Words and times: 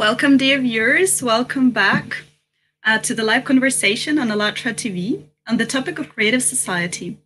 Welcome, 0.00 0.38
dear 0.38 0.58
viewers. 0.58 1.22
Welcome 1.22 1.72
back 1.72 2.22
uh, 2.84 3.00
to 3.00 3.14
the 3.14 3.22
live 3.22 3.44
conversation 3.44 4.18
on 4.18 4.30
ALLATRA 4.30 4.72
TV 4.72 5.24
on 5.46 5.58
the 5.58 5.66
topic 5.66 5.98
of 5.98 6.08
creative 6.08 6.42
society. 6.42 7.18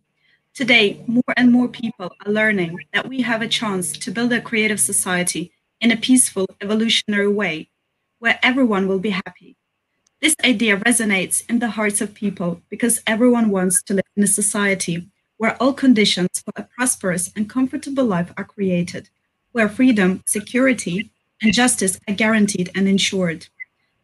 Today, 0.53 1.01
more 1.07 1.33
and 1.37 1.53
more 1.53 1.69
people 1.69 2.11
are 2.25 2.29
learning 2.29 2.77
that 2.91 3.07
we 3.07 3.21
have 3.21 3.41
a 3.41 3.47
chance 3.47 3.93
to 3.93 4.11
build 4.11 4.33
a 4.33 4.41
creative 4.41 4.81
society 4.81 5.53
in 5.79 5.89
a 5.89 5.95
peaceful, 5.95 6.47
evolutionary 6.59 7.29
way 7.29 7.69
where 8.19 8.39
everyone 8.43 8.89
will 8.89 8.99
be 8.99 9.11
happy. 9.11 9.55
This 10.19 10.35
idea 10.43 10.75
resonates 10.75 11.49
in 11.49 11.59
the 11.59 11.69
hearts 11.69 12.01
of 12.01 12.13
people 12.13 12.61
because 12.69 13.01
everyone 13.07 13.51
wants 13.51 13.81
to 13.83 13.93
live 13.93 14.11
in 14.17 14.23
a 14.23 14.27
society 14.27 15.07
where 15.37 15.55
all 15.61 15.71
conditions 15.71 16.43
for 16.43 16.51
a 16.57 16.67
prosperous 16.75 17.31
and 17.37 17.49
comfortable 17.49 18.03
life 18.03 18.33
are 18.35 18.43
created, 18.43 19.09
where 19.53 19.69
freedom, 19.69 20.23
security, 20.25 21.09
and 21.41 21.53
justice 21.53 21.99
are 22.07 22.13
guaranteed 22.13 22.71
and 22.75 22.87
ensured. 22.87 23.47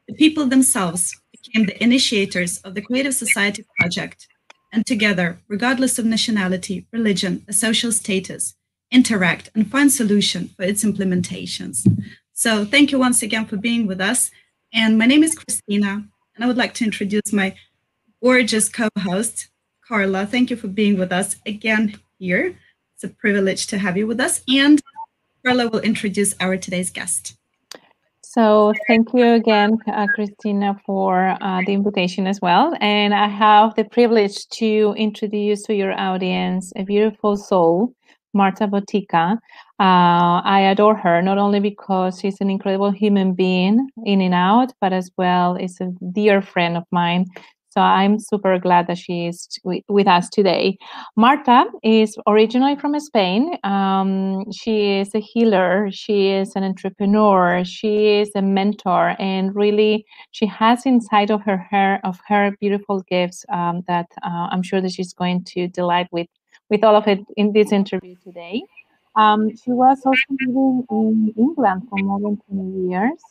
The 0.08 0.16
people 0.16 0.46
themselves 0.48 1.16
became 1.32 1.66
the 1.66 1.84
initiators 1.84 2.60
of 2.60 2.76
the 2.76 2.82
Creative 2.82 3.14
Society 3.14 3.66
project, 3.80 4.28
and 4.74 4.86
together, 4.86 5.40
regardless 5.48 6.00
of 6.00 6.06
nationality, 6.06 6.86
religion, 6.92 7.44
or 7.48 7.54
social 7.54 7.92
status, 7.92 8.56
interact 8.92 9.50
and 9.56 9.70
find 9.70 9.92
solution 9.92 10.50
for 10.56 10.64
its 10.64 10.84
implementations. 10.84 11.86
So 12.34 12.66
thank 12.66 12.92
you 12.92 13.00
once 13.00 13.22
again 13.22 13.46
for 13.46 13.58
being 13.58 13.88
with 13.88 14.02
us. 14.02 14.32
And 14.74 14.98
my 14.98 15.06
name 15.06 15.24
is 15.24 15.36
Christina, 15.36 16.04
and 16.36 16.44
I 16.44 16.48
would 16.48 16.58
like 16.58 16.74
to 16.76 16.86
introduce 16.86 17.32
my 17.32 17.56
gorgeous 18.24 18.70
co-host, 18.70 19.50
Carla. 19.88 20.26
Thank 20.26 20.50
you 20.50 20.56
for 20.56 20.68
being 20.68 20.98
with 20.98 21.12
us 21.12 21.36
again 21.46 22.00
here. 22.20 22.58
It's 22.96 23.04
a 23.04 23.10
privilege 23.10 23.68
to 23.68 23.78
have 23.78 23.98
you 23.98 24.08
with 24.08 24.20
us. 24.20 24.42
And 24.48 24.81
Carla 25.46 25.70
will 25.70 25.80
introduce 25.80 26.36
our 26.40 26.58
today's 26.58 26.92
guest. 26.92 27.36
So 28.24 28.74
thank 28.88 29.10
you 29.14 29.34
again, 29.34 29.78
uh, 29.92 30.08
Christina, 30.16 30.80
for 30.86 31.36
uh, 31.42 31.62
the 31.66 31.74
invitation 31.74 32.28
as 32.28 32.40
well. 32.42 32.74
And 32.80 33.14
I 33.14 33.28
have 33.28 33.76
the 33.76 33.84
privilege 33.84 34.48
to 34.60 34.96
introduce 34.98 35.64
to 35.64 35.74
your 35.74 35.92
audience 36.00 36.72
a 36.78 36.84
beautiful 36.84 37.36
soul, 37.36 37.94
Marta 38.34 38.68
Botica. 38.68 39.34
Uh, 39.80 40.40
I 40.46 40.62
adore 40.72 40.96
her, 40.96 41.22
not 41.22 41.40
only 41.40 41.60
because 41.60 42.20
she's 42.22 42.40
an 42.40 42.50
incredible 42.50 42.92
human 42.92 43.34
being 43.34 43.90
in 44.06 44.22
and 44.22 44.34
out, 44.34 44.72
but 44.80 44.94
as 44.94 45.12
well 45.18 45.58
is 45.58 45.82
a 45.82 45.92
dear 46.14 46.42
friend 46.42 46.78
of 46.78 46.86
mine. 46.92 47.26
So 47.72 47.80
I'm 47.80 48.20
super 48.20 48.60
glad 48.60 48.88
that 48.88 48.98
she 48.98 49.28
is 49.28 49.48
with 49.88 50.06
us 50.08 50.30
today. 50.30 50.78
Marta 51.16 51.64
is 51.84 52.18
originally 52.28 52.76
from 52.76 53.00
Spain. 53.00 53.58
Um, 53.64 54.44
she 54.52 55.00
is 55.00 55.16
a 55.16 55.20
healer. 55.20 55.88
She 55.90 56.32
is 56.32 56.54
an 56.58 56.66
entrepreneur. 56.66 57.64
She 57.64 58.20
is 58.20 58.32
a 58.36 58.42
mentor, 58.42 59.16
and 59.20 59.56
really, 59.56 60.06
she 60.32 60.46
has 60.48 60.86
inside 60.86 61.32
of 61.32 61.44
her 61.44 61.56
hair 61.56 62.02
of 62.04 62.20
her 62.28 62.52
beautiful 62.60 63.04
gifts 63.10 63.46
um, 63.54 63.84
that 63.88 64.08
uh, 64.22 64.50
I'm 64.52 64.64
sure 64.64 64.82
that 64.82 64.92
she's 64.92 65.14
going 65.14 65.46
to 65.56 65.70
delight 65.70 66.10
with 66.12 66.28
with 66.70 66.84
all 66.84 66.98
of 66.98 67.08
it 67.08 67.20
in 67.38 67.54
this 67.54 67.72
interview 67.72 68.16
today. 68.22 68.64
Um, 69.16 69.50
she 69.56 69.72
was 69.72 70.02
also 70.06 70.26
living 70.42 70.86
in 70.92 71.34
England 71.38 71.84
for 71.90 72.00
more 72.00 72.20
than 72.20 72.38
20 72.50 72.90
years, 72.90 73.22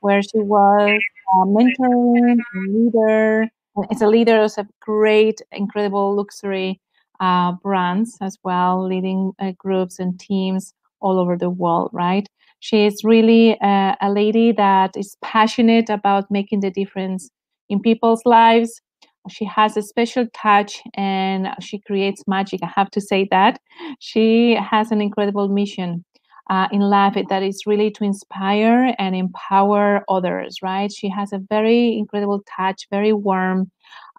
where 0.00 0.20
she 0.20 0.38
was 0.38 1.00
a 1.32 1.46
mentor, 1.46 2.28
a 2.28 2.58
leader, 2.68 3.50
it's 3.90 4.02
a 4.02 4.06
leader 4.06 4.42
of 4.42 4.52
great, 4.80 5.40
incredible 5.52 6.14
luxury 6.14 6.80
uh, 7.20 7.52
brands 7.62 8.16
as 8.20 8.38
well, 8.44 8.86
leading 8.86 9.32
uh, 9.40 9.52
groups 9.58 9.98
and 9.98 10.18
teams 10.18 10.74
all 11.00 11.18
over 11.18 11.36
the 11.36 11.50
world, 11.50 11.90
right? 11.92 12.28
She 12.60 12.86
is 12.86 13.04
really 13.04 13.58
uh, 13.60 13.94
a 14.00 14.10
lady 14.10 14.52
that 14.52 14.96
is 14.96 15.16
passionate 15.22 15.90
about 15.90 16.30
making 16.30 16.60
the 16.60 16.70
difference 16.70 17.30
in 17.68 17.80
people's 17.80 18.22
lives. 18.24 18.80
She 19.28 19.44
has 19.46 19.76
a 19.76 19.82
special 19.82 20.26
touch 20.34 20.82
and 20.94 21.48
she 21.60 21.78
creates 21.80 22.22
magic. 22.26 22.60
I 22.62 22.70
have 22.76 22.90
to 22.92 23.00
say 23.00 23.26
that. 23.30 23.58
She 23.98 24.54
has 24.54 24.90
an 24.90 25.00
incredible 25.00 25.48
mission 25.48 26.04
uh, 26.50 26.68
in 26.72 26.80
life 26.80 27.16
that 27.28 27.42
is 27.42 27.66
really 27.66 27.90
to 27.90 28.04
inspire 28.04 28.94
and 28.98 29.16
empower 29.16 30.04
others, 30.08 30.62
right? 30.62 30.92
She 30.92 31.08
has 31.08 31.32
a 31.32 31.38
very 31.38 31.96
incredible 31.96 32.42
touch, 32.56 32.86
very 32.90 33.12
warm, 33.12 33.70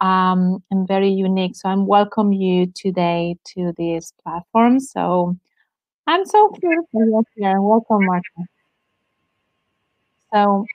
um, 0.02 0.64
and 0.72 0.88
very 0.88 1.10
unique. 1.10 1.56
So 1.56 1.70
I'm 1.70 1.86
welcome 1.86 2.34
you 2.34 2.68
today 2.76 3.38
to 3.56 3.74
this 3.78 4.12
platform. 4.24 4.80
So 4.80 5.38
I'm 6.08 6.26
so 6.26 6.52
thrilled 6.60 6.86
for 6.92 7.06
you 7.06 7.24
here. 7.36 7.62
Welcome, 7.62 8.06
Marta. 8.06 8.48
So 10.34 10.66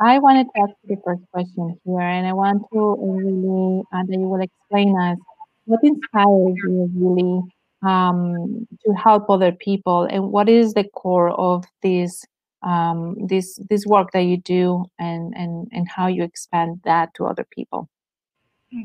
I 0.00 0.18
wanted 0.18 0.46
to 0.54 0.62
ask 0.62 0.72
you 0.84 0.96
the 0.96 1.02
first 1.04 1.22
question 1.32 1.78
here, 1.84 2.00
and 2.00 2.26
I 2.26 2.32
want 2.32 2.62
to 2.72 2.96
really 3.00 3.82
uh, 3.92 4.02
that 4.06 4.18
you 4.18 4.28
will 4.28 4.40
explain 4.42 4.98
us 4.98 5.18
what 5.64 5.80
inspires 5.82 6.56
you 6.64 6.90
really 6.94 7.42
um, 7.82 8.66
to 8.84 8.92
help 8.92 9.28
other 9.28 9.52
people. 9.52 10.04
And 10.04 10.30
what 10.30 10.48
is 10.48 10.74
the 10.74 10.84
core 10.84 11.30
of 11.30 11.64
this 11.82 12.24
um, 12.62 13.16
this 13.26 13.58
this 13.68 13.84
work 13.86 14.12
that 14.12 14.22
you 14.22 14.36
do 14.36 14.84
and 14.98 15.34
and 15.36 15.68
and 15.72 15.88
how 15.88 16.06
you 16.06 16.22
expand 16.22 16.80
that 16.84 17.14
to 17.14 17.26
other 17.26 17.46
people? 17.50 17.88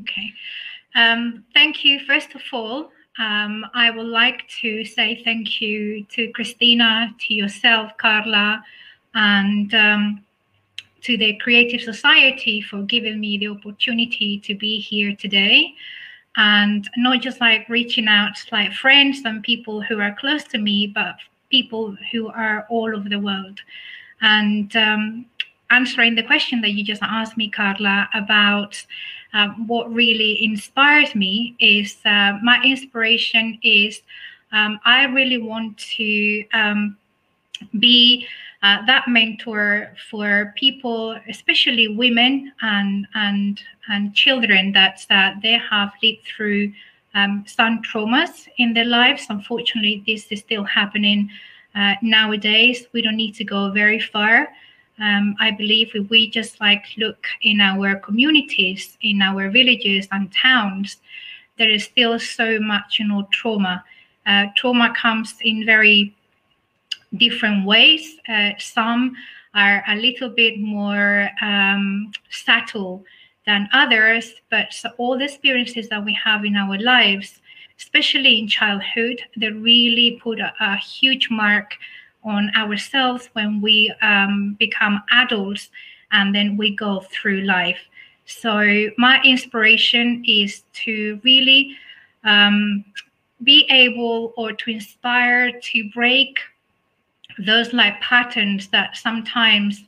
Okay. 0.02 0.34
Um, 0.96 1.46
thank 1.54 1.86
you. 1.86 2.00
First 2.06 2.34
of 2.36 2.42
all 2.52 2.90
um, 3.18 3.66
I 3.74 3.90
would 3.90 4.06
like 4.06 4.48
to 4.62 4.86
say 4.86 5.22
thank 5.24 5.60
you 5.60 6.04
to 6.06 6.32
Christina, 6.34 7.16
to 7.20 7.34
yourself, 7.34 7.92
Carla, 7.98 8.64
and 9.16 9.74
um, 9.74 10.26
to 11.02 11.18
the 11.18 11.36
Creative 11.38 11.82
Society 11.82 12.62
for 12.62 12.84
giving 12.84 13.20
me 13.20 13.38
the 13.38 13.48
opportunity 13.48 14.40
to 14.42 14.54
be 14.54 14.80
here 14.80 15.16
today 15.16 15.74
and 16.38 16.88
not 16.96 17.22
just 17.22 17.42
like 17.42 17.68
reaching 17.68 18.08
out 18.08 18.38
like 18.52 18.72
friends 18.72 19.22
and 19.26 19.44
people 19.44 19.82
who 19.82 20.00
are 20.00 20.16
close 20.20 20.44
to 20.46 20.58
me, 20.58 20.88
but 20.88 21.16
people 21.50 21.98
who 22.12 22.28
are 22.28 22.66
all 22.70 22.96
over 22.96 23.10
the 23.10 23.20
world. 23.20 23.60
And 24.22 24.74
um, 24.76 25.26
answering 25.72 26.16
the 26.16 26.24
question 26.24 26.62
that 26.62 26.72
you 26.72 26.84
just 26.84 27.02
asked 27.04 27.38
me, 27.38 27.50
Carla, 27.50 28.08
about 28.14 28.84
uh, 29.34 29.50
what 29.66 29.94
really 29.94 30.44
inspires 30.44 31.16
me 31.16 31.56
is 31.60 31.98
uh, 32.06 32.38
my 32.44 32.62
inspiration 32.64 33.60
is 33.64 34.02
um, 34.52 34.80
I 34.86 35.06
really 35.06 35.40
want 35.40 35.78
to 35.98 36.46
um, 36.54 36.98
be 37.80 38.28
uh, 38.64 38.86
that 38.86 39.08
mentor 39.08 39.94
for 40.10 40.54
people, 40.58 41.18
especially 41.30 41.88
women 41.88 42.52
and 42.62 43.08
and 43.14 43.62
and 43.90 44.14
children 44.16 44.72
that 44.74 45.06
that 45.10 45.42
they 45.42 45.60
have 45.70 45.92
lived 46.02 46.26
through 46.26 46.74
um, 47.14 47.44
some 47.48 47.82
traumas 47.82 48.48
in 48.58 48.74
their 48.74 48.86
lives. 48.86 49.28
Unfortunately, 49.30 50.04
this 50.06 50.28
is 50.32 50.40
still 50.40 50.64
happening 50.64 51.30
uh, 51.76 51.96
nowadays. 52.02 52.88
We 52.94 53.02
don't 53.02 53.16
need 53.16 53.36
to 53.36 53.44
go 53.44 53.72
very 53.72 54.00
far. 54.00 54.50
Um, 55.00 55.36
I 55.40 55.52
believe 55.52 55.92
if 55.94 56.10
we 56.10 56.28
just 56.28 56.60
like 56.60 56.86
look 56.98 57.28
in 57.44 57.62
our 57.62 57.96
communities, 57.98 58.98
in 59.02 59.22
our 59.22 59.50
villages 59.50 60.08
and 60.12 60.34
towns, 60.34 60.98
there 61.58 61.70
is 61.70 61.84
still 61.84 62.20
so 62.20 62.60
much, 62.60 62.98
you 63.00 63.08
know, 63.08 63.28
trauma. 63.32 63.84
Uh, 64.26 64.48
trauma 64.56 64.94
comes 64.96 65.36
in 65.42 65.66
very 65.66 66.17
different 67.16 67.66
ways. 67.66 68.18
Uh, 68.28 68.52
some 68.60 69.16
are 69.54 69.84
a 69.88 69.96
little 69.96 70.30
bit 70.30 70.60
more 70.60 71.30
um, 71.42 72.12
subtle 72.30 73.04
than 73.46 73.70
others, 73.72 74.34
but 74.52 74.74
so 74.74 74.90
all 74.98 75.18
the 75.18 75.24
experiences 75.24 75.88
that 75.90 76.04
we 76.04 76.14
have 76.14 76.44
in 76.44 76.56
our 76.56 76.78
lives, 76.80 77.42
especially 77.80 78.40
in 78.40 78.48
childhood, 78.48 79.22
they 79.38 79.50
really 79.50 80.20
put 80.22 80.40
a, 80.40 80.54
a 80.60 80.76
huge 80.78 81.30
mark 81.32 81.76
on 82.24 82.52
ourselves 82.56 83.30
when 83.34 83.62
we 83.62 83.94
um, 84.02 84.56
become 84.60 85.02
adults 85.12 85.70
and 86.12 86.36
then 86.36 86.58
we 86.58 86.76
go 86.76 87.04
through 87.12 87.42
life. 87.42 87.80
So, 88.26 88.90
my 88.98 89.22
inspiration 89.24 90.24
is 90.28 90.64
to 90.84 91.22
really 91.24 91.78
um, 92.26 92.84
be 93.44 93.66
able 93.70 94.34
or 94.36 94.52
to 94.52 94.70
inspire 94.70 95.58
to 95.60 95.90
break 95.94 96.40
those 97.40 97.74
like 97.74 98.00
patterns 98.02 98.68
that 98.70 98.98
sometimes 98.98 99.84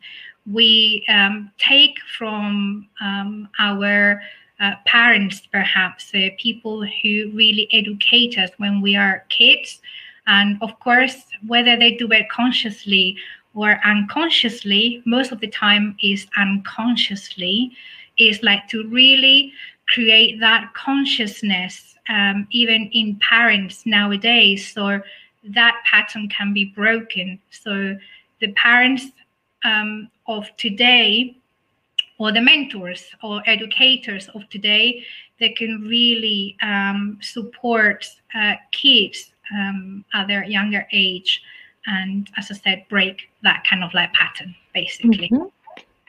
we 0.51 1.05
um, 1.09 1.51
take 1.57 1.97
from 2.17 2.87
um, 3.01 3.49
our 3.59 4.21
uh, 4.59 4.73
parents, 4.85 5.41
perhaps 5.51 6.11
uh, 6.13 6.29
people 6.37 6.83
who 6.83 7.31
really 7.33 7.67
educate 7.71 8.37
us 8.37 8.49
when 8.57 8.81
we 8.81 8.95
are 8.95 9.25
kids. 9.29 9.79
And 10.27 10.57
of 10.61 10.77
course, 10.79 11.25
whether 11.47 11.77
they 11.77 11.95
do 11.95 12.07
it 12.11 12.29
consciously 12.29 13.17
or 13.55 13.79
unconsciously, 13.85 15.01
most 15.05 15.31
of 15.31 15.39
the 15.39 15.47
time 15.47 15.95
is 16.03 16.27
unconsciously, 16.37 17.71
is 18.17 18.43
like 18.43 18.67
to 18.69 18.87
really 18.89 19.53
create 19.87 20.39
that 20.39 20.73
consciousness, 20.73 21.95
um, 22.09 22.47
even 22.51 22.89
in 22.93 23.19
parents 23.27 23.85
nowadays. 23.85 24.71
So 24.71 25.01
that 25.43 25.81
pattern 25.89 26.29
can 26.29 26.53
be 26.53 26.65
broken. 26.65 27.39
So 27.51 27.97
the 28.39 28.51
parents 28.53 29.07
um, 29.63 30.09
of 30.27 30.45
today 30.57 31.35
or 32.17 32.31
the 32.31 32.41
mentors 32.41 33.05
or 33.23 33.41
educators 33.45 34.27
of 34.29 34.47
today 34.49 35.05
that 35.39 35.55
can 35.55 35.81
really 35.81 36.57
um, 36.61 37.17
support 37.21 38.05
uh, 38.35 38.55
kids 38.71 39.31
um, 39.53 40.05
at 40.13 40.27
their 40.27 40.43
younger 40.43 40.87
age 40.91 41.41
and 41.87 42.29
as 42.37 42.51
i 42.51 42.53
said 42.53 42.85
break 42.89 43.29
that 43.41 43.65
kind 43.67 43.83
of 43.83 43.93
like 43.93 44.11
pattern 44.13 44.53
basically 44.73 45.29
mm-hmm. 45.29 45.45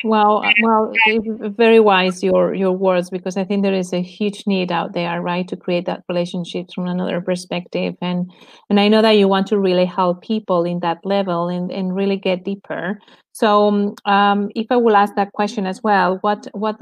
Well, 0.03 0.55
well, 0.57 0.99
very 1.05 1.79
wise 1.79 2.23
your 2.23 2.55
your 2.55 2.73
words 2.73 3.11
because 3.11 3.37
I 3.37 3.45
think 3.45 3.63
there 3.63 3.75
is 3.75 3.93
a 3.93 4.01
huge 4.01 4.47
need 4.47 4.73
out 4.73 4.95
there, 4.95 5.21
right, 5.21 5.47
to 5.49 5.57
create 5.57 5.85
that 5.87 6.05
relationship 6.09 6.69
from 6.75 6.87
another 6.87 7.21
perspective, 7.21 7.97
and 8.01 8.31
and 8.71 8.81
I 8.81 8.89
know 8.89 9.03
that 9.03 9.19
you 9.19 9.29
want 9.29 9.47
to 9.49 9.59
really 9.59 9.85
help 9.85 10.23
people 10.23 10.65
in 10.65 10.81
that 10.81 11.05
level 11.05 11.49
and 11.49 11.71
and 11.71 11.95
really 11.95 12.17
get 12.17 12.45
deeper. 12.45 12.99
So, 13.33 13.69
um, 13.69 13.95
um 14.07 14.51
if 14.55 14.69
I 14.71 14.77
will 14.77 14.97
ask 14.97 15.15
that 15.17 15.33
question 15.33 15.67
as 15.67 15.83
well, 15.83 16.17
what 16.23 16.47
what 16.55 16.77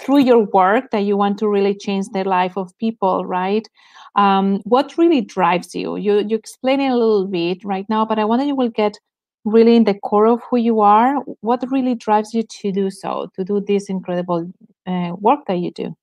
through 0.00 0.20
your 0.20 0.44
work 0.52 0.90
that 0.92 1.00
you 1.04 1.16
want 1.16 1.38
to 1.38 1.48
really 1.48 1.74
change 1.74 2.06
the 2.12 2.24
life 2.24 2.56
of 2.56 2.76
people, 2.78 3.24
right? 3.26 3.66
Um, 4.14 4.60
what 4.64 4.96
really 4.96 5.20
drives 5.20 5.74
you? 5.74 5.96
You 5.96 6.24
you 6.26 6.36
explain 6.36 6.80
it 6.80 6.88
a 6.90 6.96
little 6.96 7.26
bit 7.26 7.64
right 7.64 7.86
now, 7.88 8.04
but 8.06 8.18
I 8.18 8.24
wonder 8.24 8.44
you 8.44 8.54
will 8.56 8.70
get 8.70 8.98
really 9.46 9.76
in 9.76 9.84
the 9.84 9.94
core 9.94 10.26
of 10.26 10.40
who 10.50 10.58
you 10.58 10.80
are 10.80 11.16
what 11.40 11.64
really 11.70 11.94
drives 11.94 12.34
you 12.34 12.42
to 12.42 12.70
do 12.72 12.90
so 12.90 13.30
to 13.34 13.44
do 13.44 13.60
this 13.60 13.88
incredible 13.88 14.52
uh, 14.86 15.12
work 15.18 15.40
that 15.46 15.58
you 15.58 15.70
do? 15.70 15.96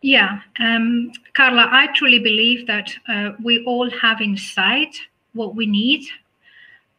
Yeah 0.00 0.40
um, 0.60 1.12
carla 1.34 1.68
i 1.70 1.88
truly 1.94 2.18
believe 2.18 2.66
that 2.66 2.94
uh, 3.08 3.32
we 3.42 3.64
all 3.64 3.90
have 3.90 4.20
inside 4.20 4.94
what 5.34 5.54
we 5.54 5.66
need 5.66 6.06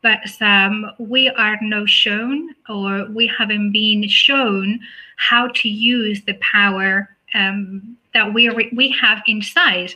but 0.01 0.19
um, 0.41 0.91
we 0.97 1.29
are 1.29 1.57
no 1.61 1.85
shown 1.85 2.55
or 2.69 3.05
we 3.11 3.27
haven't 3.27 3.71
been 3.71 4.07
shown 4.07 4.79
how 5.17 5.49
to 5.49 5.67
use 5.67 6.21
the 6.23 6.35
power 6.35 7.09
um, 7.35 7.97
that 8.13 8.33
we 8.33 8.49
re- 8.49 8.71
we 8.73 8.89
have 8.89 9.21
inside. 9.27 9.93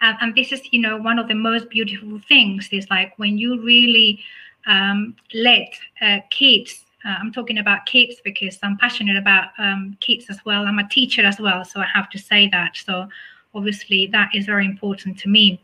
Uh, 0.00 0.14
and 0.20 0.34
this 0.34 0.52
is 0.52 0.60
you 0.72 0.80
know 0.80 0.96
one 0.96 1.18
of 1.18 1.28
the 1.28 1.34
most 1.34 1.70
beautiful 1.70 2.20
things 2.28 2.68
is 2.72 2.88
like 2.90 3.16
when 3.18 3.38
you 3.38 3.62
really 3.62 4.20
um, 4.66 5.16
let 5.32 5.74
uh, 6.00 6.18
kids 6.30 6.84
uh, 7.04 7.16
I'm 7.20 7.32
talking 7.32 7.58
about 7.58 7.84
kids 7.84 8.16
because 8.24 8.58
I'm 8.62 8.78
passionate 8.78 9.16
about 9.18 9.50
um, 9.58 9.96
kids 10.00 10.26
as 10.30 10.42
well. 10.46 10.66
I'm 10.66 10.78
a 10.78 10.88
teacher 10.88 11.24
as 11.24 11.38
well, 11.38 11.64
so 11.64 11.80
I 11.80 11.86
have 11.86 12.08
to 12.10 12.18
say 12.18 12.48
that. 12.48 12.76
So 12.76 13.08
obviously 13.54 14.06
that 14.08 14.30
is 14.34 14.46
very 14.46 14.64
important 14.64 15.18
to 15.18 15.28
me. 15.28 15.60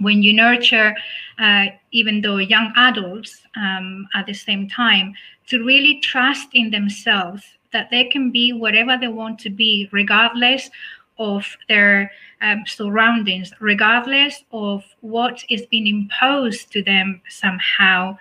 When 0.00 0.22
you 0.22 0.32
nurture, 0.32 0.94
uh, 1.38 1.66
even 1.90 2.20
though 2.20 2.36
young 2.36 2.72
adults 2.76 3.40
um, 3.56 4.06
at 4.14 4.26
the 4.26 4.34
same 4.34 4.68
time, 4.68 5.14
to 5.46 5.64
really 5.64 6.00
trust 6.00 6.48
in 6.52 6.70
themselves 6.70 7.42
that 7.72 7.90
they 7.90 8.04
can 8.04 8.30
be 8.30 8.52
whatever 8.52 8.96
they 8.98 9.08
want 9.08 9.38
to 9.40 9.50
be, 9.50 9.88
regardless 9.90 10.70
of 11.18 11.44
their 11.68 12.10
um, 12.40 12.64
surroundings, 12.66 13.52
regardless 13.60 14.44
of 14.52 14.84
what 15.00 15.44
is 15.50 15.66
being 15.66 15.86
imposed 15.86 16.72
to 16.72 16.82
them 16.82 17.20
somehow. 17.28 18.16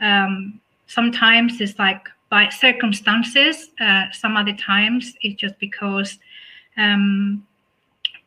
Um, 0.00 0.60
sometimes 0.86 1.60
it's 1.60 1.78
like 1.78 2.08
by 2.30 2.48
circumstances, 2.48 3.70
uh, 3.80 4.04
some 4.12 4.36
other 4.36 4.54
times 4.54 5.14
it's 5.20 5.40
just 5.40 5.58
because 5.58 6.18
um, 6.76 7.46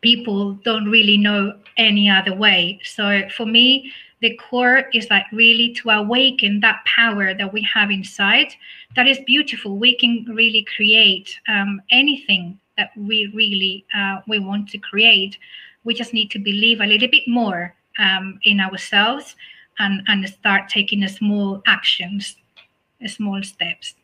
people 0.01 0.54
don't 0.65 0.89
really 0.89 1.18
know 1.18 1.57
any 1.77 2.10
other 2.10 2.36
way. 2.36 2.80
So 2.83 3.24
for 3.36 3.45
me, 3.45 3.92
the 4.21 4.38
core 4.38 4.86
is 4.94 5.10
like 5.10 5.25
really 5.31 5.74
to 5.74 5.89
awaken 5.89 6.60
that 6.62 6.83
power 6.86 7.33
that 7.33 7.51
we 7.51 7.62
have 7.74 7.92
inside. 7.92 8.54
That 8.95 9.07
is 9.07 9.19
beautiful. 9.25 9.77
We 9.77 9.98
can 9.98 10.25
really 10.30 10.65
create 10.75 11.38
um, 11.48 11.81
anything 11.89 12.60
that 12.77 12.91
we 12.97 13.31
really 13.33 13.85
uh, 13.95 14.21
we 14.27 14.39
want 14.39 14.69
to 14.69 14.77
create. 14.77 15.37
We 15.83 15.93
just 15.93 16.13
need 16.13 16.31
to 16.31 16.39
believe 16.39 16.79
a 16.79 16.85
little 16.85 17.09
bit 17.09 17.23
more 17.27 17.75
um, 17.99 18.39
in 18.43 18.59
ourselves 18.59 19.35
and 19.79 20.01
and 20.07 20.27
start 20.29 20.69
taking 20.69 21.07
small 21.07 21.61
actions 21.67 22.37
small 23.07 23.41
steps. 23.43 23.95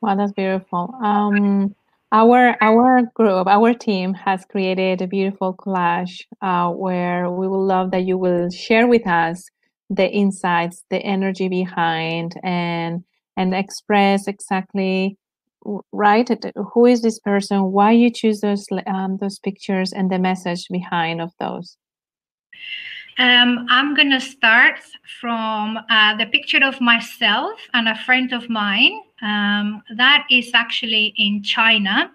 Wow 0.00 0.16
that's 0.16 0.32
beautiful. 0.32 0.94
Um, 1.02 1.74
our 2.12 2.56
our 2.62 3.02
group 3.14 3.46
our 3.46 3.74
team 3.74 4.14
has 4.14 4.44
created 4.46 5.02
a 5.02 5.06
beautiful 5.06 5.54
collage 5.54 6.22
uh, 6.40 6.70
where 6.70 7.30
we 7.30 7.48
will 7.48 7.64
love 7.64 7.90
that 7.90 8.04
you 8.04 8.16
will 8.16 8.48
share 8.50 8.86
with 8.86 9.06
us 9.06 9.44
the 9.90 10.08
insights 10.08 10.84
the 10.90 10.98
energy 10.98 11.48
behind 11.48 12.34
and 12.42 13.04
and 13.36 13.54
express 13.54 14.26
exactly 14.26 15.16
right 15.92 16.28
who 16.72 16.86
is 16.86 17.02
this 17.02 17.18
person 17.18 17.64
why 17.72 17.90
you 17.92 18.10
choose 18.10 18.40
those 18.40 18.66
um, 18.86 19.16
those 19.18 19.38
pictures 19.38 19.92
and 19.92 20.10
the 20.10 20.18
message 20.18 20.66
behind 20.70 21.20
of 21.20 21.32
those? 21.38 21.76
Um, 23.18 23.66
i'm 23.68 23.94
going 23.94 24.10
to 24.10 24.20
start 24.20 24.80
from 25.20 25.78
uh, 25.90 26.16
the 26.16 26.26
picture 26.26 26.64
of 26.64 26.80
myself 26.80 27.58
and 27.74 27.88
a 27.88 27.96
friend 27.96 28.32
of 28.32 28.48
mine. 28.48 29.00
Um, 29.22 29.82
that 29.96 30.26
is 30.30 30.50
actually 30.54 31.14
in 31.16 31.42
china. 31.42 32.10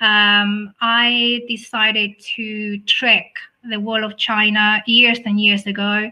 Um, 0.00 0.74
i 0.80 1.42
decided 1.48 2.20
to 2.36 2.78
trek 2.80 3.26
the 3.68 3.80
wall 3.80 4.04
of 4.04 4.16
china 4.16 4.82
years 4.86 5.18
and 5.24 5.40
years 5.40 5.66
ago 5.66 6.10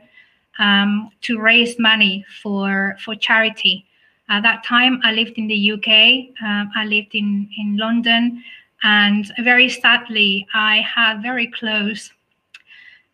um, 0.58 1.10
to 1.22 1.38
raise 1.38 1.78
money 1.78 2.24
for 2.42 2.96
for 3.04 3.14
charity 3.14 3.85
at 4.28 4.42
that 4.42 4.64
time, 4.64 5.00
I 5.04 5.12
lived 5.12 5.38
in 5.38 5.46
the 5.46 5.72
UK. 5.72 6.34
Um, 6.44 6.70
I 6.74 6.84
lived 6.84 7.14
in, 7.14 7.48
in 7.58 7.76
London. 7.76 8.42
And 8.82 9.30
very 9.38 9.68
sadly, 9.68 10.46
I 10.54 10.80
had 10.80 11.22
very 11.22 11.46
close. 11.46 12.12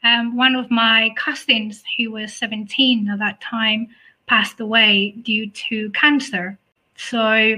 Um, 0.04 0.36
one 0.36 0.56
of 0.56 0.70
my 0.70 1.10
cousins, 1.16 1.84
who 1.96 2.10
was 2.10 2.34
17 2.34 3.08
at 3.08 3.18
that 3.18 3.40
time, 3.40 3.88
passed 4.26 4.58
away 4.60 5.14
due 5.22 5.50
to 5.50 5.90
cancer. 5.90 6.58
So 6.96 7.56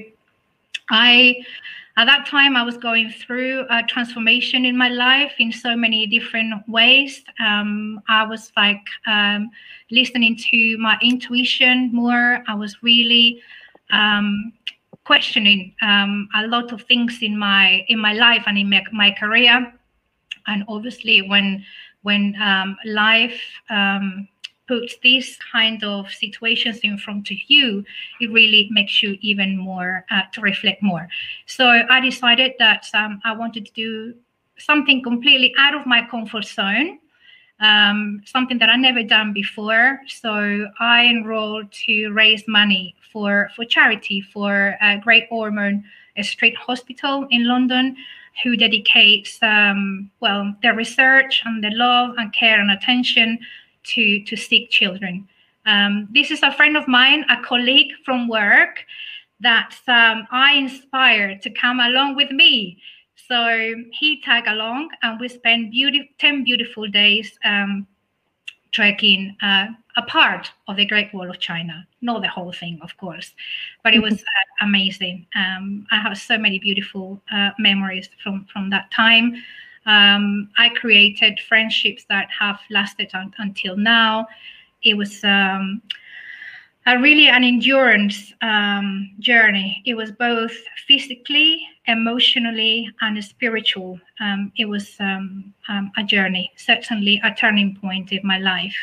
I 0.90 1.36
at 1.96 2.06
that 2.06 2.26
time, 2.26 2.56
I 2.56 2.64
was 2.64 2.76
going 2.76 3.10
through 3.10 3.66
a 3.70 3.82
transformation 3.84 4.64
in 4.64 4.76
my 4.76 4.88
life 4.88 5.32
in 5.38 5.52
so 5.52 5.76
many 5.76 6.08
different 6.08 6.68
ways. 6.68 7.22
Um, 7.38 8.00
I 8.08 8.26
was 8.26 8.50
like 8.56 8.84
um, 9.06 9.50
listening 9.92 10.36
to 10.50 10.76
my 10.78 10.98
intuition 11.00 11.90
more. 11.92 12.42
I 12.48 12.54
was 12.54 12.82
really 12.82 13.40
um, 13.90 14.52
questioning 15.04 15.72
um, 15.82 16.28
a 16.34 16.48
lot 16.48 16.72
of 16.72 16.82
things 16.82 17.18
in 17.22 17.38
my 17.38 17.84
in 17.88 18.00
my 18.00 18.12
life 18.12 18.42
and 18.46 18.58
in 18.58 18.70
my, 18.70 18.82
my 18.92 19.12
career. 19.12 19.72
And 20.48 20.64
obviously, 20.66 21.22
when 21.22 21.64
when 22.02 22.34
um, 22.42 22.76
life 22.86 23.40
um, 23.70 24.26
puts 24.66 24.96
these 25.02 25.38
kind 25.52 25.82
of 25.84 26.10
situations 26.10 26.78
in 26.82 26.98
front 26.98 27.30
of 27.30 27.36
you, 27.48 27.84
it 28.20 28.32
really 28.32 28.68
makes 28.70 29.02
you 29.02 29.18
even 29.20 29.56
more 29.56 30.04
uh, 30.10 30.22
to 30.32 30.40
reflect 30.40 30.82
more. 30.82 31.08
So 31.46 31.66
I 31.66 32.00
decided 32.00 32.54
that 32.58 32.86
um, 32.94 33.20
I 33.24 33.32
wanted 33.32 33.66
to 33.66 33.72
do 33.72 34.14
something 34.58 35.02
completely 35.02 35.54
out 35.58 35.74
of 35.74 35.86
my 35.86 36.06
comfort 36.10 36.44
zone, 36.44 36.98
um, 37.60 38.22
something 38.24 38.58
that 38.58 38.70
I 38.70 38.76
never 38.76 39.02
done 39.02 39.32
before. 39.32 40.00
So 40.08 40.66
I 40.80 41.06
enrolled 41.06 41.70
to 41.86 42.10
raise 42.10 42.44
money 42.48 42.94
for 43.12 43.50
for 43.54 43.64
charity 43.64 44.20
for 44.20 44.76
uh, 44.80 44.96
Great 44.96 45.26
Ormond 45.30 45.84
Street 46.22 46.56
Hospital 46.56 47.26
in 47.30 47.46
London 47.46 47.96
who 48.42 48.56
dedicates 48.56 49.38
um, 49.42 50.10
well 50.20 50.54
their 50.62 50.74
research 50.74 51.42
and 51.44 51.62
the 51.62 51.70
love 51.70 52.14
and 52.18 52.32
care 52.32 52.60
and 52.60 52.70
attention 52.70 53.38
to, 53.84 54.24
to 54.24 54.36
sick 54.36 54.70
children. 54.70 55.28
Um, 55.66 56.08
this 56.12 56.30
is 56.30 56.42
a 56.42 56.52
friend 56.52 56.76
of 56.76 56.86
mine, 56.88 57.24
a 57.30 57.42
colleague 57.42 57.92
from 58.04 58.28
work 58.28 58.84
that 59.40 59.74
um, 59.88 60.26
I 60.30 60.54
inspired 60.54 61.42
to 61.42 61.50
come 61.50 61.80
along 61.80 62.16
with 62.16 62.30
me. 62.30 62.78
So 63.28 63.74
he 63.92 64.20
tagged 64.22 64.48
along 64.48 64.90
and 65.02 65.18
we 65.18 65.28
spent 65.28 65.70
beauty, 65.70 66.10
10 66.18 66.44
beautiful 66.44 66.86
days 66.88 67.38
um, 67.44 67.86
trekking 68.72 69.36
uh, 69.42 69.68
a 69.96 70.02
part 70.02 70.50
of 70.68 70.76
the 70.76 70.84
Great 70.84 71.14
Wall 71.14 71.30
of 71.30 71.38
China. 71.38 71.86
Not 72.02 72.22
the 72.22 72.28
whole 72.28 72.52
thing, 72.52 72.78
of 72.82 72.96
course, 72.96 73.32
but 73.82 73.94
it 73.94 74.02
was 74.02 74.14
uh, 74.22 74.64
amazing. 74.64 75.26
Um, 75.34 75.86
I 75.90 76.00
have 76.00 76.18
so 76.18 76.36
many 76.36 76.58
beautiful 76.58 77.22
uh, 77.32 77.50
memories 77.58 78.10
from, 78.22 78.46
from 78.52 78.70
that 78.70 78.90
time 78.90 79.42
um, 79.86 80.50
I 80.58 80.70
created 80.70 81.40
friendships 81.40 82.04
that 82.08 82.28
have 82.38 82.58
lasted 82.70 83.10
un- 83.14 83.34
until 83.38 83.76
now. 83.76 84.26
It 84.82 84.94
was 84.94 85.22
um, 85.24 85.82
a 86.86 86.98
really 86.98 87.28
an 87.28 87.44
endurance 87.44 88.32
um, 88.42 89.10
journey. 89.18 89.82
It 89.86 89.94
was 89.94 90.12
both 90.12 90.52
physically, 90.86 91.66
emotionally, 91.86 92.90
and 93.00 93.22
spiritual. 93.24 94.00
Um, 94.20 94.52
it 94.56 94.66
was 94.66 94.96
um, 95.00 95.52
um, 95.68 95.92
a 95.96 96.02
journey, 96.02 96.52
certainly 96.56 97.20
a 97.24 97.34
turning 97.34 97.76
point 97.76 98.12
in 98.12 98.20
my 98.24 98.38
life. 98.38 98.76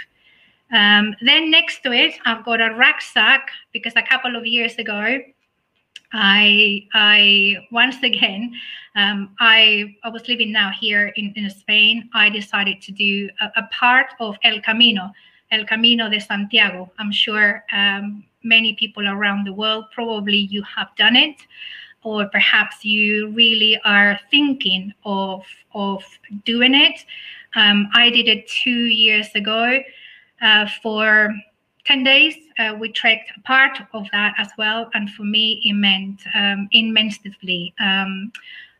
Then 0.72 1.52
next 1.52 1.84
to 1.84 1.92
it, 1.92 2.16
I've 2.26 2.46
got 2.46 2.62
a 2.62 2.74
rucksack 2.74 3.50
because 3.74 3.94
a 3.96 4.02
couple 4.02 4.36
of 4.36 4.46
years 4.46 4.76
ago, 4.76 5.20
I 6.14 6.88
I 6.94 7.68
once 7.72 8.04
again 8.04 8.54
um, 8.96 9.36
I 9.40 9.96
I 10.04 10.10
was 10.10 10.28
living 10.28 10.52
now 10.52 10.72
here 10.78 11.14
in, 11.16 11.34
in 11.36 11.50
Spain. 11.50 12.10
I 12.14 12.30
decided 12.30 12.82
to 12.82 12.92
do 12.92 13.30
a, 13.40 13.46
a, 13.58 13.64
part 13.72 14.08
of 14.20 14.36
El 14.44 14.62
Camino, 14.62 15.12
El 15.52 15.66
Camino 15.66 16.10
de 16.10 16.20
Santiago. 16.20 16.92
I'm 17.00 17.12
sure 17.12 17.64
um, 17.72 18.24
many 18.44 18.74
people 18.74 19.08
around 19.08 19.46
the 19.46 19.54
world 19.54 19.86
probably 19.94 20.38
you 20.38 20.64
have 20.64 20.90
done 20.98 21.16
it, 21.16 21.38
or 22.04 22.28
perhaps 22.28 22.84
you 22.84 23.32
really 23.32 23.80
are 23.86 24.20
thinking 24.30 24.94
of 25.06 25.44
of 25.74 26.04
doing 26.44 26.76
it. 26.76 27.06
Um, 27.56 27.90
I 27.94 28.10
did 28.10 28.28
it 28.28 28.48
two 28.48 28.86
years 28.86 29.30
ago 29.36 29.80
uh, 30.42 30.68
for 30.82 31.34
10 31.86 32.04
days. 32.04 32.36
Uh, 32.60 32.76
we 32.80 32.92
trekked 32.92 33.32
part 33.44 33.80
of 33.94 34.06
that 34.12 34.36
as 34.38 34.50
well. 34.58 34.90
And 34.94 35.10
for 35.10 35.24
me, 35.24 35.62
it 35.64 35.74
meant 35.74 36.22
um, 36.36 36.70
immensely. 36.72 37.74
Um, 37.80 38.32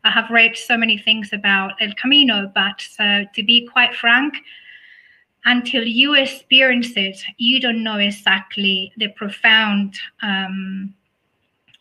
I 0.04 0.10
have 0.10 0.30
read 0.30 0.56
so 0.56 0.76
many 0.76 0.98
things 0.98 1.32
about 1.32 1.72
El 1.80 1.92
Camino, 2.00 2.50
but 2.54 2.86
uh, 2.98 3.22
to 3.34 3.42
be 3.42 3.66
quite 3.66 3.94
frank, 3.94 4.34
until 5.44 5.84
you 5.84 6.14
experience 6.14 6.92
it, 6.96 7.20
you 7.36 7.60
don't 7.60 7.82
know 7.82 7.98
exactly 7.98 8.92
the 8.96 9.08
profound 9.08 9.98
um, 10.22 10.94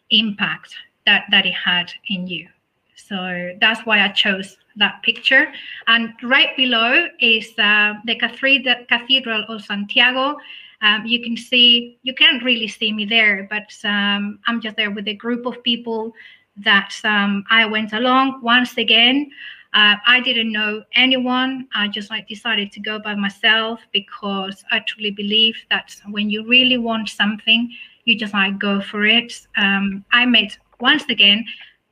impact 0.09 0.75
that, 1.05 1.25
that 1.31 1.45
it 1.45 1.53
had 1.53 1.91
in 2.09 2.27
you. 2.27 2.47
So 2.95 3.51
that's 3.59 3.85
why 3.85 4.03
I 4.03 4.09
chose 4.09 4.57
that 4.77 5.01
picture. 5.03 5.51
And 5.87 6.13
right 6.23 6.55
below 6.55 7.07
is 7.19 7.47
uh, 7.59 7.95
the 8.05 8.15
Cathedral 8.15 9.45
of 9.49 9.63
Santiago. 9.63 10.37
Um, 10.81 11.05
you 11.05 11.21
can 11.21 11.37
see, 11.37 11.99
you 12.03 12.13
can't 12.13 12.43
really 12.43 12.67
see 12.67 12.91
me 12.91 13.05
there, 13.05 13.47
but 13.49 13.71
um, 13.87 14.39
I'm 14.47 14.61
just 14.61 14.75
there 14.77 14.91
with 14.91 15.07
a 15.07 15.13
group 15.13 15.45
of 15.45 15.61
people 15.63 16.13
that 16.57 16.93
um, 17.03 17.43
I 17.49 17.65
went 17.65 17.93
along. 17.93 18.41
Once 18.41 18.77
again, 18.77 19.29
uh, 19.73 19.95
I 20.05 20.19
didn't 20.19 20.51
know 20.51 20.83
anyone. 20.95 21.67
I 21.73 21.87
just 21.87 22.09
like 22.09 22.27
decided 22.27 22.71
to 22.73 22.79
go 22.79 22.99
by 22.99 23.15
myself 23.15 23.79
because 23.93 24.63
I 24.71 24.79
truly 24.79 25.11
believe 25.11 25.55
that 25.69 25.95
when 26.09 26.29
you 26.29 26.47
really 26.47 26.77
want 26.77 27.09
something, 27.09 27.71
you 28.05 28.17
just 28.17 28.33
like 28.33 28.59
go 28.59 28.81
for 28.81 29.05
it. 29.05 29.47
Um, 29.57 30.03
I 30.11 30.25
met 30.25 30.57
once 30.79 31.03
again 31.09 31.45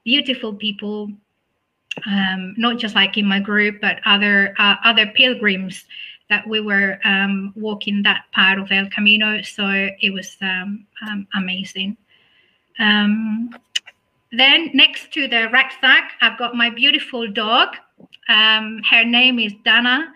beautiful 0.04 0.54
people 0.54 1.12
um, 2.06 2.54
not 2.58 2.78
just 2.78 2.96
like 2.96 3.18
in 3.18 3.26
my 3.26 3.40
group, 3.40 3.82
but 3.82 4.00
other 4.06 4.56
uh, 4.58 4.76
other 4.84 5.08
pilgrims 5.08 5.86
that 6.30 6.48
we 6.48 6.62
were 6.62 7.00
um, 7.04 7.54
walking 7.56 8.04
that 8.04 8.26
part 8.34 8.60
of 8.60 8.72
El 8.72 8.90
Camino. 8.90 9.42
So 9.42 9.66
it 9.68 10.14
was 10.14 10.38
um, 10.42 10.86
um 11.08 11.28
amazing. 11.34 11.98
Um, 12.78 13.50
then 14.32 14.70
next 14.74 15.12
to 15.14 15.28
the 15.28 15.50
rucksack, 15.52 16.14
I've 16.22 16.38
got 16.38 16.56
my 16.56 16.70
beautiful 16.70 17.28
dog. 17.28 17.76
Um, 18.28 18.82
her 18.90 19.04
name 19.04 19.40
is 19.40 19.54
Dana. 19.66 20.14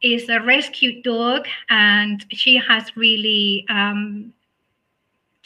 Is 0.00 0.28
a 0.28 0.40
rescued 0.40 1.02
dog, 1.02 1.48
and 1.70 2.24
she 2.30 2.56
has 2.56 2.96
really 2.96 3.66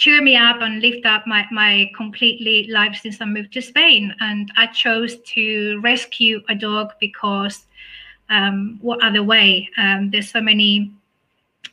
cheer 0.02 0.20
me 0.20 0.36
up 0.36 0.60
and 0.60 0.82
lift 0.82 1.06
up 1.06 1.26
my, 1.28 1.46
my 1.52 1.90
completely 1.96 2.66
life 2.68 2.98
since 3.00 3.20
I 3.20 3.24
moved 3.24 3.52
to 3.52 3.62
Spain. 3.62 4.12
And 4.18 4.50
I 4.56 4.66
chose 4.66 5.16
to 5.34 5.80
rescue 5.80 6.42
a 6.48 6.56
dog 6.56 6.92
because 6.98 7.66
um, 8.30 8.78
what 8.80 9.02
other 9.02 9.22
way? 9.22 9.68
Um, 9.76 10.10
there's 10.10 10.30
so 10.30 10.40
many 10.40 10.92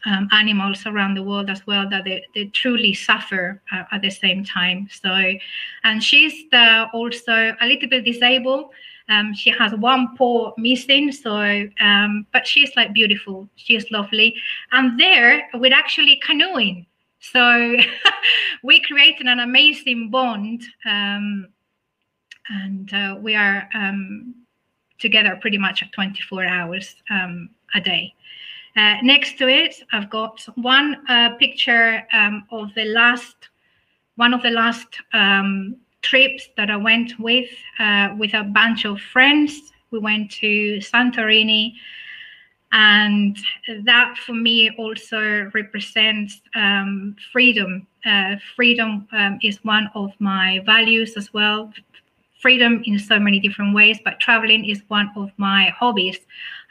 um, 0.05 0.29
animals 0.31 0.85
around 0.85 1.15
the 1.15 1.23
world 1.23 1.49
as 1.49 1.65
well 1.67 1.89
that 1.89 2.03
they, 2.05 2.23
they 2.33 2.45
truly 2.45 2.93
suffer 2.93 3.61
uh, 3.71 3.83
at 3.91 4.01
the 4.01 4.09
same 4.09 4.43
time. 4.43 4.87
So, 4.91 5.33
and 5.83 6.03
she's 6.03 6.49
the, 6.51 6.87
also 6.93 7.55
a 7.59 7.65
little 7.65 7.89
bit 7.89 8.05
disabled. 8.05 8.71
Um, 9.09 9.33
she 9.33 9.49
has 9.49 9.73
one 9.73 10.15
paw 10.15 10.53
missing, 10.57 11.11
so 11.11 11.67
um, 11.79 12.27
but 12.31 12.45
she's 12.45 12.75
like 12.75 12.93
beautiful. 12.93 13.49
She's 13.55 13.89
lovely. 13.89 14.35
And 14.71 14.99
there, 14.99 15.49
we're 15.55 15.73
actually 15.73 16.21
canoeing. 16.23 16.85
So 17.19 17.75
we 18.63 18.81
created 18.81 19.25
an 19.25 19.39
amazing 19.39 20.11
bond, 20.11 20.63
um, 20.85 21.47
and 22.49 22.93
uh, 22.93 23.17
we 23.19 23.35
are 23.35 23.67
um, 23.73 24.35
together 24.99 25.37
pretty 25.41 25.57
much 25.57 25.83
24 25.91 26.45
hours 26.45 26.95
um, 27.09 27.49
a 27.75 27.81
day. 27.81 28.13
Uh, 28.75 28.95
next 29.01 29.37
to 29.37 29.47
it, 29.47 29.75
I've 29.91 30.09
got 30.09 30.45
one 30.55 30.97
uh, 31.09 31.35
picture 31.35 32.05
um, 32.13 32.45
of 32.51 32.73
the 32.75 32.85
last, 32.85 33.35
one 34.15 34.33
of 34.33 34.41
the 34.43 34.51
last 34.51 34.87
um, 35.13 35.77
trips 36.01 36.49
that 36.55 36.69
I 36.69 36.77
went 36.77 37.19
with 37.19 37.49
uh, 37.79 38.09
with 38.17 38.33
a 38.33 38.43
bunch 38.43 38.85
of 38.85 39.01
friends. 39.01 39.73
We 39.91 39.99
went 39.99 40.31
to 40.33 40.77
Santorini 40.77 41.73
and 42.71 43.37
that 43.83 44.17
for 44.17 44.33
me 44.33 44.71
also 44.77 45.49
represents 45.53 46.41
um, 46.55 47.15
freedom. 47.31 47.87
Uh, 48.05 48.35
freedom 48.55 49.07
um, 49.11 49.39
is 49.41 49.63
one 49.63 49.89
of 49.95 50.11
my 50.19 50.61
values 50.65 51.17
as 51.17 51.33
well. 51.33 51.73
Freedom 52.39 52.81
in 52.85 52.97
so 52.97 53.19
many 53.19 53.39
different 53.39 53.75
ways, 53.75 53.99
but 54.03 54.19
traveling 54.19 54.65
is 54.65 54.81
one 54.87 55.11
of 55.15 55.31
my 55.37 55.73
hobbies. 55.77 56.19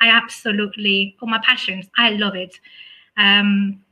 I 0.01 0.09
absolutely, 0.09 1.17
all 1.21 1.29
my 1.29 1.41
passions, 1.45 1.89
I 1.99 2.11
love 2.11 2.35
it. 2.35 2.59
Um, 3.17 3.83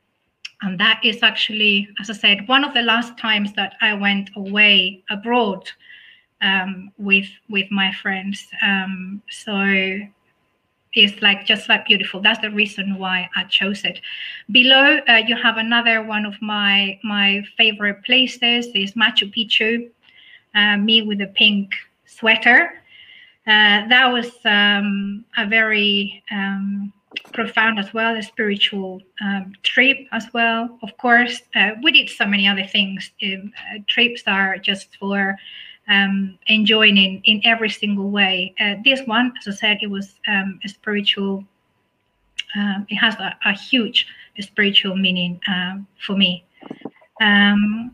and 0.63 0.81
that 0.81 1.01
is 1.05 1.23
actually, 1.23 1.89
as 2.01 2.09
I 2.09 2.15
said, 2.15 2.49
one 2.49 2.65
of 2.65 2.73
the 2.73 2.83
last 2.83 3.19
times 3.19 3.53
that 3.55 3.75
I 3.83 3.93
went 3.95 4.31
away 4.37 5.03
abroad 5.11 5.71
um, 6.41 6.91
with 6.99 7.29
with 7.49 7.71
my 7.71 7.93
friends. 7.93 8.47
Um, 8.63 9.23
so 9.31 9.99
it's 10.95 11.21
like 11.21 11.45
just 11.45 11.69
like 11.69 11.87
beautiful. 11.87 12.21
That's 12.21 12.41
the 12.41 12.51
reason 12.51 12.99
why 12.99 13.29
I 13.37 13.45
chose 13.45 13.85
it. 13.85 14.01
Below, 14.51 14.99
uh, 15.09 15.23
you 15.27 15.37
have 15.37 15.59
another 15.59 16.03
one 16.03 16.25
of 16.25 16.41
my 16.41 16.99
my 17.05 17.45
favorite 17.59 18.03
places 18.05 18.67
is 18.75 18.93
Machu 18.93 19.33
Picchu. 19.35 19.91
Uh, 20.57 20.79
me 20.79 21.03
with 21.03 21.21
a 21.21 21.27
pink 21.27 21.75
sweater. 22.07 22.83
Uh, 23.47 23.87
that 23.89 24.11
was 24.11 24.31
um, 24.47 25.23
a 25.37 25.47
very 25.47 26.23
um, 26.33 26.91
profound 27.35 27.79
as 27.79 27.93
well, 27.93 28.17
a 28.17 28.23
spiritual 28.23 29.03
um, 29.21 29.53
trip 29.63 29.99
as 30.13 30.27
well. 30.33 30.79
Of 30.83 30.97
course, 30.97 31.43
uh, 31.55 31.73
we 31.83 31.93
did 31.93 32.09
so 32.09 32.25
many 32.25 32.49
other 32.49 32.65
things. 32.65 33.11
Um, 33.23 33.53
uh, 33.71 33.81
trips 33.87 34.23
are 34.27 34.57
just 34.57 34.97
for 34.97 35.37
um, 35.89 36.39
enjoying 36.47 36.97
in, 36.97 37.21
in 37.25 37.43
every 37.45 37.71
single 37.71 38.11
way. 38.11 38.55
Uh, 38.59 38.77
this 38.83 39.03
one, 39.07 39.35
as 39.39 39.47
I 39.47 39.51
said, 39.51 39.79
it 39.83 39.91
was 39.91 40.15
um, 40.27 40.59
a 40.65 40.69
spiritual, 40.69 41.45
it 42.89 42.97
has 42.97 43.15
a, 43.17 43.37
a, 43.45 43.53
huge 43.53 44.07
spiritual 44.41 44.97
meaning 44.97 45.39
for 45.99 46.17
me. 46.17 46.45
Um, 47.21 47.93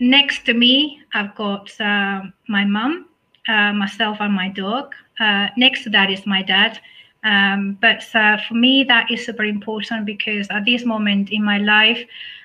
next 0.00 0.44
to 0.46 0.54
me, 0.54 1.02
I've 1.14 1.34
got 1.36 1.70
uh, 1.80 2.22
my 2.48 2.64
mum, 2.64 3.06
uh, 3.46 3.72
myself, 3.72 4.18
and 4.20 4.34
my 4.34 4.48
dog. 4.48 4.94
Uh, 5.20 5.48
next 5.56 5.84
to 5.84 5.90
that 5.90 6.10
is 6.10 6.26
my 6.26 6.42
dad. 6.42 6.80
Um, 7.22 7.78
but 7.80 8.02
uh, 8.14 8.38
for 8.48 8.54
me, 8.54 8.82
that 8.84 9.10
is 9.10 9.26
super 9.26 9.44
important 9.44 10.06
because 10.06 10.48
at 10.50 10.64
this 10.64 10.84
moment 10.84 11.30
in 11.30 11.44
my 11.44 11.58
life, 11.58 12.02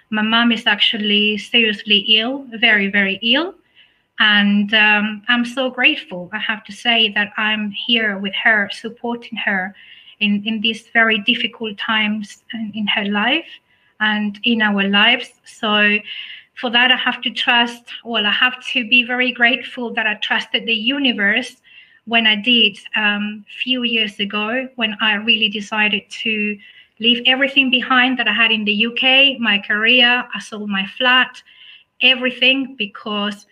my 0.09 0.21
mum 0.21 0.51
is 0.51 0.67
actually 0.67 1.37
seriously 1.37 1.99
ill, 2.19 2.45
very, 2.59 2.89
very 2.89 3.19
ill. 3.23 3.55
And 4.19 4.73
um, 4.73 5.23
I'm 5.27 5.45
so 5.45 5.69
grateful, 5.69 6.29
I 6.31 6.39
have 6.39 6.63
to 6.65 6.71
say, 6.71 7.11
that 7.13 7.33
I'm 7.37 7.71
here 7.71 8.17
with 8.17 8.33
her, 8.43 8.69
supporting 8.71 9.37
her 9.39 9.75
in, 10.19 10.43
in 10.45 10.61
these 10.61 10.87
very 10.93 11.19
difficult 11.19 11.77
times 11.77 12.43
in, 12.53 12.71
in 12.75 12.87
her 12.87 13.05
life 13.05 13.47
and 13.99 14.39
in 14.43 14.61
our 14.61 14.83
lives. 14.83 15.31
So, 15.45 15.97
for 16.55 16.69
that, 16.69 16.91
I 16.91 16.95
have 16.97 17.21
to 17.23 17.29
trust, 17.29 17.83
well, 18.03 18.25
I 18.25 18.31
have 18.31 18.63
to 18.73 18.87
be 18.87 19.03
very 19.03 19.31
grateful 19.31 19.93
that 19.93 20.07
I 20.07 20.15
trusted 20.15 20.65
the 20.65 20.73
universe 20.73 21.57
when 22.05 22.27
I 22.27 22.35
did 22.35 22.77
a 22.95 23.01
um, 23.01 23.45
few 23.61 23.83
years 23.83 24.19
ago, 24.19 24.69
when 24.75 24.95
I 25.01 25.15
really 25.15 25.49
decided 25.49 26.03
to 26.23 26.57
leave 26.99 27.23
everything 27.25 27.69
behind 27.69 28.17
that 28.19 28.27
I 28.27 28.33
had 28.33 28.51
in 28.51 28.63
the 28.63 28.85
UK, 28.85 29.39
my 29.39 29.59
career, 29.59 30.23
I 30.33 30.39
sold 30.39 30.69
my 30.69 30.85
flat, 30.97 31.41
everything, 32.01 32.75
because 32.77 33.47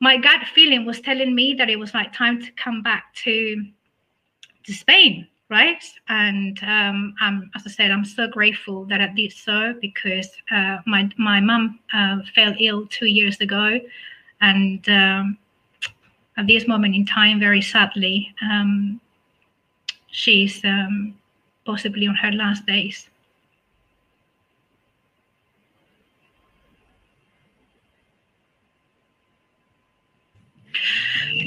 my 0.00 0.16
gut 0.16 0.46
feeling 0.54 0.84
was 0.84 1.00
telling 1.00 1.34
me 1.34 1.54
that 1.54 1.70
it 1.70 1.78
was 1.78 1.94
like 1.94 2.12
time 2.12 2.42
to 2.42 2.50
come 2.52 2.82
back 2.82 3.14
to 3.24 3.64
to 4.64 4.72
Spain, 4.72 5.26
right? 5.52 5.84
And 6.08 6.58
um, 6.62 7.14
I'm, 7.20 7.50
as 7.54 7.62
I 7.66 7.70
said, 7.70 7.90
I'm 7.90 8.06
so 8.06 8.26
grateful 8.26 8.86
that 8.86 9.02
I 9.02 9.08
did 9.08 9.32
so 9.32 9.74
because 9.80 10.28
uh, 10.50 10.78
my 10.86 11.10
my 11.18 11.40
mum 11.40 11.78
uh, 11.92 12.20
fell 12.34 12.54
ill 12.58 12.86
two 12.86 13.06
years 13.06 13.38
ago, 13.40 13.78
and 14.40 14.88
um, 14.88 15.38
at 16.38 16.46
this 16.46 16.66
moment 16.66 16.94
in 16.94 17.04
time, 17.04 17.38
very 17.38 17.60
sadly, 17.60 18.34
um, 18.40 18.98
she's 20.10 20.64
um, 20.64 21.14
possibly 21.66 22.06
on 22.06 22.14
her 22.14 22.32
last 22.32 22.64
days. 22.64 23.10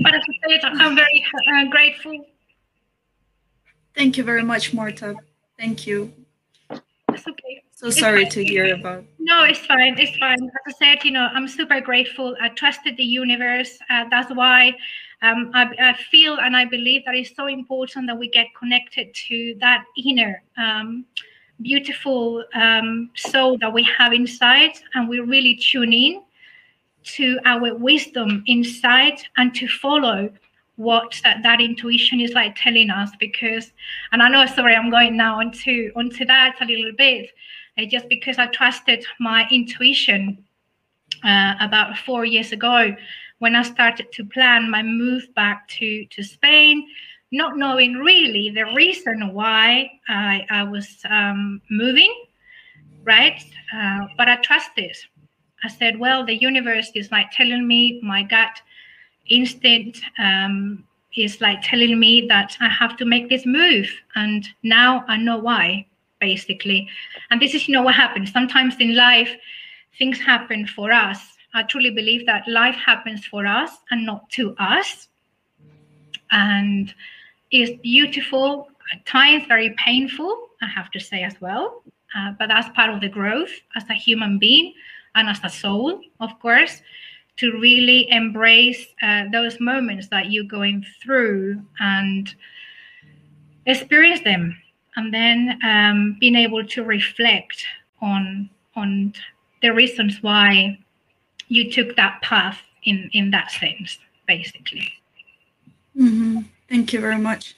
But 0.04 0.14
as 0.14 0.22
I 0.30 0.34
said, 0.48 0.72
I'm 0.80 0.96
very 0.96 1.26
uh, 1.56 1.66
grateful 1.72 2.24
Thank 3.96 4.18
you 4.18 4.24
very 4.24 4.44
much, 4.44 4.74
Marta. 4.74 5.16
Thank 5.58 5.88
you. 5.88 6.12
It's 6.70 7.28
okay. 7.28 7.64
So 7.72 7.90
sorry 7.90 8.26
to 8.26 8.44
hear 8.44 8.76
about. 8.76 9.06
No, 9.20 9.44
it's 9.44 9.66
fine. 9.66 9.98
It's 9.98 10.18
fine. 10.18 10.44
As 10.44 10.52
I 10.68 10.72
said, 10.72 11.04
you 11.06 11.12
know, 11.12 11.30
I'm 11.34 11.48
super 11.48 11.80
grateful. 11.80 12.36
I 12.42 12.50
trusted 12.50 12.98
the 12.98 13.04
universe. 13.04 13.78
Uh, 13.90 14.06
that's 14.10 14.34
why 14.34 14.76
um, 15.22 15.52
I, 15.54 15.70
I, 15.80 15.94
feel 16.12 16.40
and 16.40 16.56
I 16.56 16.66
believe 16.66 17.04
that 17.06 17.16
it's 17.16 17.36
so 17.36 17.48
important 17.48 18.08
that 18.08 18.18
we 18.18 18.30
get 18.30 18.48
connected 18.58 19.14
to 19.14 19.56
that 19.62 19.86
inner 20.06 20.44
um, 20.58 21.06
beautiful 21.62 22.44
um, 22.54 23.10
soul 23.16 23.58
that 23.60 23.72
we 23.72 23.84
have 23.98 24.14
inside, 24.14 24.74
and 24.94 25.08
we 25.08 25.20
really 25.20 25.56
tune 25.56 25.94
in 25.94 26.22
to 27.04 27.40
our 27.46 27.76
wisdom 27.76 28.44
inside 28.48 29.22
and 29.38 29.54
to 29.56 29.68
follow 29.68 30.30
what 30.78 31.20
that, 31.24 31.42
that 31.44 31.62
intuition 31.62 32.20
is 32.20 32.32
like 32.34 32.56
telling 32.56 32.90
us 32.90 33.10
because 33.20 33.72
and 34.12 34.22
i 34.22 34.28
know 34.28 34.46
sorry 34.46 34.76
i'm 34.76 34.90
going 34.90 35.16
now 35.16 35.40
onto 35.40 35.92
onto 35.96 36.26
that 36.26 36.56
a 36.62 36.66
little 36.66 36.92
bit 36.98 37.32
uh, 37.78 37.86
just 37.86 38.08
because 38.10 38.38
i 38.38 38.48
trusted 38.48 39.06
my 39.20 39.48
intuition 39.52 40.44
uh, 41.24 41.54
about 41.62 41.98
four 41.98 42.26
years 42.26 42.52
ago 42.52 42.94
when 43.40 43.56
i 43.56 43.62
started 43.62 44.12
to 44.12 44.26
plan 44.26 44.70
my 44.70 44.84
move 44.84 45.28
back 45.36 45.68
to 45.68 46.06
to 46.08 46.24
spain 46.24 46.86
not 47.32 47.58
knowing 47.58 47.94
really 47.96 48.50
the 48.50 48.66
reason 48.76 49.34
why 49.34 49.90
i, 50.10 50.46
I 50.50 50.64
was 50.64 51.02
um, 51.10 51.62
moving 51.70 52.14
right? 53.06 53.42
Uh, 53.74 54.08
but 54.18 54.28
i 54.28 54.36
trusted 54.38 54.96
i 55.64 55.68
said 55.70 56.00
well 56.00 56.26
the 56.26 56.36
universe 56.36 56.92
is 56.96 57.12
like 57.12 57.32
telling 57.32 57.68
me 57.68 58.00
my 58.04 58.24
gut 58.24 58.62
instinct 59.30 60.02
um, 60.20 60.84
is 61.16 61.42
like 61.42 61.62
telling 61.62 62.00
me 62.00 62.26
that 62.28 62.58
I 62.60 62.70
have 62.70 62.98
to 62.98 63.06
make 63.06 63.30
this 63.30 63.46
move. 63.46 63.90
And 64.16 64.48
now 64.64 65.06
I 65.08 65.18
know 65.18 65.38
why, 65.38 65.86
basically. 66.20 66.88
And 67.30 67.42
this 67.42 67.54
is, 67.54 67.68
you 67.68 67.74
know, 67.74 67.84
what 67.84 67.96
happens. 67.96 68.32
Sometimes 68.32 68.76
in 68.80 68.96
life, 68.96 69.32
things 69.98 70.20
happen 70.20 70.68
for 70.68 70.92
us. 70.92 71.20
I 71.54 71.64
truly 71.64 71.90
believe 71.90 72.26
that 72.26 72.48
life 72.48 72.76
happens 72.76 73.26
for 73.26 73.46
us 73.46 73.72
and 73.92 74.06
not 74.06 74.30
to 74.32 74.56
us. 74.60 75.08
And 76.32 76.94
it's 77.52 77.80
beautiful, 77.82 78.68
at 78.94 79.06
times 79.06 79.46
very 79.48 79.74
painful, 79.78 80.50
I 80.62 80.68
have 80.68 80.92
to 80.92 81.00
say 81.00 81.24
as 81.24 81.40
well. 81.40 81.82
Uh, 82.16 82.34
but 82.38 82.48
that's 82.48 82.68
part 82.76 82.90
of 82.90 83.00
the 83.00 83.10
growth 83.10 83.52
as 83.76 83.84
a 83.90 83.94
human 83.94 84.38
being 84.38 84.74
and 85.16 85.30
as 85.30 85.40
a 85.44 85.50
soul, 85.50 86.02
of 86.20 86.38
course 86.40 86.82
to 87.38 87.52
really 87.60 88.10
embrace 88.12 88.88
uh, 89.02 89.26
those 89.32 89.60
moments 89.60 90.08
that 90.08 90.32
you're 90.32 90.46
going 90.46 90.86
through 91.04 91.62
and 91.80 92.34
experience 93.66 94.22
them. 94.22 94.56
And 94.96 95.14
then 95.14 95.60
um, 95.64 96.18
being 96.20 96.36
able 96.36 96.66
to 96.66 96.84
reflect 96.84 97.66
on 98.02 98.50
on 98.76 99.14
the 99.62 99.74
reasons 99.74 100.22
why 100.22 100.78
you 101.48 101.72
took 101.72 101.96
that 101.96 102.22
path 102.22 102.60
in 102.84 103.10
in 103.14 103.32
that 103.32 103.52
sense 103.52 103.98
basically. 104.28 104.92
Mm-hmm. 105.98 106.42
thank 106.70 106.94
you 106.94 107.00
very 107.00 107.18
much. 107.18 107.56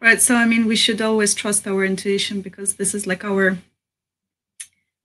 Right 0.00 0.20
so 0.20 0.34
i 0.34 0.46
mean 0.46 0.66
we 0.66 0.76
should 0.76 1.02
always 1.02 1.34
trust 1.34 1.66
our 1.66 1.84
intuition 1.84 2.40
because 2.40 2.76
this 2.76 2.94
is 2.94 3.06
like 3.06 3.22
our 3.22 3.58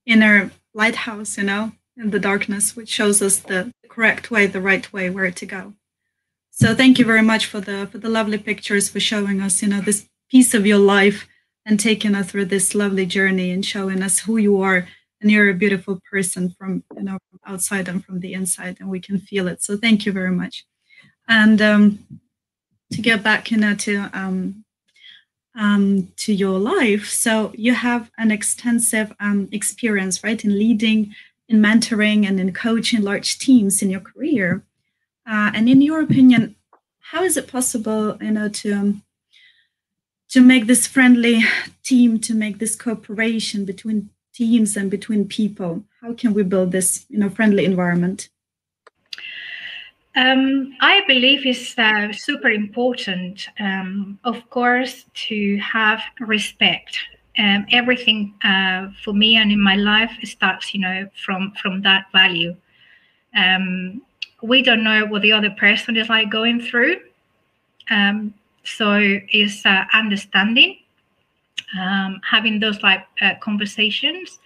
inner 0.06 0.52
lighthouse 0.74 1.38
you 1.38 1.44
know 1.44 1.74
in 1.98 2.12
the 2.12 2.20
darkness 2.20 2.76
which 2.76 2.90
shows 2.90 3.22
us 3.22 3.38
the 3.38 3.72
correct 3.90 4.32
way, 4.32 4.46
the 4.48 4.62
right 4.62 4.92
way, 4.92 5.10
where 5.10 5.32
to 5.32 5.46
go. 5.46 5.74
So 6.52 6.74
thank 6.74 7.00
you 7.00 7.06
very 7.06 7.22
much 7.22 7.46
for 7.48 7.60
the 7.60 7.88
for 7.92 7.98
the 7.98 8.10
lovely 8.10 8.38
pictures, 8.38 8.90
for 8.90 9.00
showing 9.00 9.42
us, 9.42 9.62
you 9.62 9.68
know, 9.68 9.82
this 9.82 10.08
piece 10.30 10.54
of 10.54 10.66
your 10.66 10.80
life 10.80 11.28
and 11.66 11.80
taking 11.80 12.16
us 12.16 12.32
through 12.32 12.46
this 12.46 12.76
lovely 12.76 13.06
journey 13.06 13.52
and 13.52 13.66
showing 13.66 14.02
us 14.02 14.20
who 14.20 14.38
you 14.38 14.62
are. 14.62 14.88
And 15.22 15.32
you're 15.32 15.50
a 15.50 15.54
beautiful 15.54 16.00
person 16.12 16.54
from 16.58 16.84
you 16.96 17.04
know 17.04 17.18
from 17.30 17.40
outside 17.46 17.88
and 17.88 18.04
from 18.04 18.20
the 18.20 18.34
inside, 18.34 18.78
and 18.80 18.90
we 18.90 19.00
can 19.00 19.18
feel 19.18 19.48
it. 19.48 19.64
So 19.64 19.76
thank 19.76 20.06
you 20.06 20.12
very 20.12 20.32
much. 20.32 20.66
And 21.28 21.62
um, 21.62 22.06
to 22.92 23.02
get 23.02 23.24
back, 23.24 23.50
you 23.50 23.58
know, 23.58 23.76
to 23.76 24.10
um, 24.14 24.66
um, 25.56 26.12
to 26.18 26.34
your 26.34 26.60
life. 26.60 27.10
So 27.10 27.54
you 27.56 27.74
have 27.74 28.12
an 28.18 28.30
extensive 28.32 29.14
um, 29.20 29.48
experience, 29.52 30.24
right, 30.24 30.44
in 30.44 30.58
leading 30.58 31.16
in 31.48 31.62
mentoring 31.62 32.28
and 32.28 32.40
in 32.40 32.54
coaching 32.54 33.02
large 33.02 33.38
teams 33.38 33.82
in 33.82 33.90
your 33.90 34.02
career. 34.02 34.64
Uh, 35.28 35.52
and 35.54 35.70
in 35.70 35.82
your 35.82 36.02
opinion, 36.02 36.56
how 37.12 37.24
is 37.24 37.38
it 37.38 37.48
possible, 37.48 38.18
you 38.22 38.32
know, 38.32 38.50
to 38.50 38.74
um, 38.74 39.04
to 40.30 40.42
make 40.42 40.66
this 40.68 40.88
friendly 40.88 41.44
team, 41.84 42.20
to 42.20 42.34
make 42.34 42.60
this 42.60 42.76
cooperation 42.76 43.64
between 43.64 44.10
teams 44.34 44.76
and 44.76 44.90
between 44.92 45.28
people? 45.28 45.84
How 46.02 46.14
can 46.14 46.34
we 46.34 46.44
build 46.44 46.72
this, 46.72 47.06
you 47.10 47.20
know, 47.20 47.30
friendly 47.30 47.66
environment? 47.66 48.30
Um, 50.16 50.74
I 50.80 51.02
believe 51.08 51.46
it's 51.46 51.78
uh, 51.78 52.12
super 52.14 52.50
important, 52.50 53.48
um, 53.60 54.18
of 54.24 54.50
course, 54.50 55.06
to 55.28 55.58
have 55.58 56.02
respect 56.20 56.98
um, 57.38 57.66
everything 57.72 58.34
uh, 58.44 58.90
for 59.04 59.14
me 59.14 59.36
and 59.36 59.52
in 59.52 59.62
my 59.62 59.76
life 59.76 60.12
starts, 60.24 60.74
you 60.74 60.80
know, 60.80 61.08
from 61.24 61.52
from 61.62 61.82
that 61.82 62.06
value. 62.12 62.56
Um, 63.36 64.02
we 64.42 64.62
don't 64.62 64.84
know 64.84 65.06
what 65.06 65.22
the 65.22 65.32
other 65.32 65.52
person 65.52 65.98
is 65.98 66.10
like 66.10 66.30
going 66.30 66.62
through, 66.62 66.98
um, 67.90 68.34
so 68.64 69.18
is 69.34 69.66
uh, 69.66 69.84
understanding, 69.94 70.78
um, 71.80 72.22
having 72.30 72.60
those 72.60 72.82
like 72.82 73.06
uh, 73.22 73.34
conversations, 73.42 74.40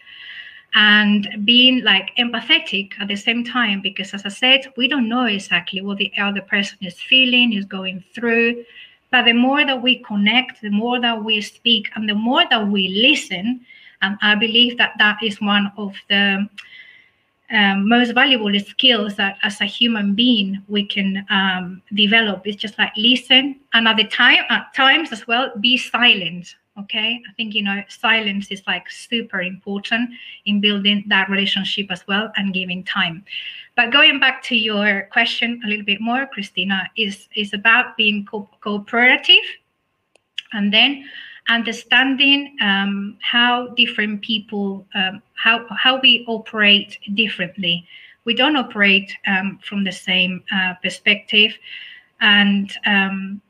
and 0.74 1.28
being 1.44 1.84
like 1.84 2.16
empathetic 2.18 2.94
at 3.00 3.08
the 3.08 3.16
same 3.16 3.44
time. 3.44 3.82
Because 3.82 4.14
as 4.14 4.26
I 4.26 4.30
said, 4.30 4.74
we 4.78 4.88
don't 4.88 5.10
know 5.10 5.26
exactly 5.26 5.82
what 5.82 5.98
the 5.98 6.12
other 6.18 6.42
person 6.42 6.80
is 6.82 7.00
feeling, 7.00 7.54
is 7.54 7.66
going 7.66 8.04
through. 8.16 8.66
But 9.12 9.26
the 9.26 9.34
more 9.34 9.66
that 9.66 9.82
we 9.82 10.04
connect, 10.04 10.62
the 10.62 10.70
more 10.70 11.00
that 11.02 11.24
we 11.24 11.42
speak, 11.42 11.90
and 11.96 12.08
the 12.08 12.14
more 12.14 12.44
that 12.50 12.68
we 12.68 12.88
listen, 12.90 13.66
and 14.02 14.18
I 14.22 14.36
believe 14.36 14.78
that 14.78 14.94
that 15.00 15.18
is 15.24 15.42
one 15.42 15.72
of 15.78 15.96
the 16.10 16.48
um, 17.52 17.90
most 17.90 18.14
valuable 18.14 18.58
skills 18.60 19.16
that 19.16 19.38
as 19.42 19.60
a 19.62 19.66
human 19.66 20.14
being 20.14 20.62
we 20.68 20.86
can 20.86 21.26
um, 21.30 21.82
develop. 21.94 22.46
It's 22.46 22.62
just 22.62 22.78
like 22.78 22.94
listen, 22.96 23.60
and 23.74 23.88
at 23.88 23.98
the 23.98 24.06
time, 24.06 24.44
at 24.50 24.74
times 24.76 25.12
as 25.12 25.26
well, 25.28 25.52
be 25.60 25.78
silent. 25.78 26.56
Okay, 26.78 27.22
I 27.28 27.34
think 27.34 27.56
you 27.56 27.64
know 27.64 27.84
silence 27.90 28.52
is 28.52 28.62
like 28.66 28.90
super 28.90 29.42
important 29.42 30.12
in 30.46 30.62
building 30.62 31.04
that 31.08 31.30
relationship 31.30 31.88
as 31.90 32.06
well 32.08 32.32
and 32.38 32.54
giving 32.54 32.84
time. 32.84 33.26
But 33.76 33.92
going 33.92 34.20
back 34.20 34.44
to 34.44 34.56
your 34.56 35.08
question 35.12 35.62
a 35.66 35.68
little 35.68 35.86
bit 35.86 36.02
more, 36.02 36.28
Christina, 36.28 36.90
is, 36.98 37.30
is 37.36 37.54
about 37.54 37.96
being 37.96 38.26
co- 38.26 38.50
cooperative 38.62 39.44
and 40.52 40.74
then 40.74 41.06
understanding 41.48 42.58
um, 42.62 43.18
how 43.22 43.70
different 43.70 44.22
people, 44.22 44.86
um, 44.96 45.22
how, 45.34 45.66
how 45.70 46.00
we 46.02 46.26
operate 46.28 46.98
differently. 47.14 47.88
We 48.26 48.34
don't 48.34 48.58
operate 48.58 49.16
um, 49.28 49.60
from 49.64 49.84
the 49.84 49.92
same 49.92 50.44
uh, 50.54 50.74
perspective. 50.84 51.58
And 52.20 52.72
um, 52.86 53.42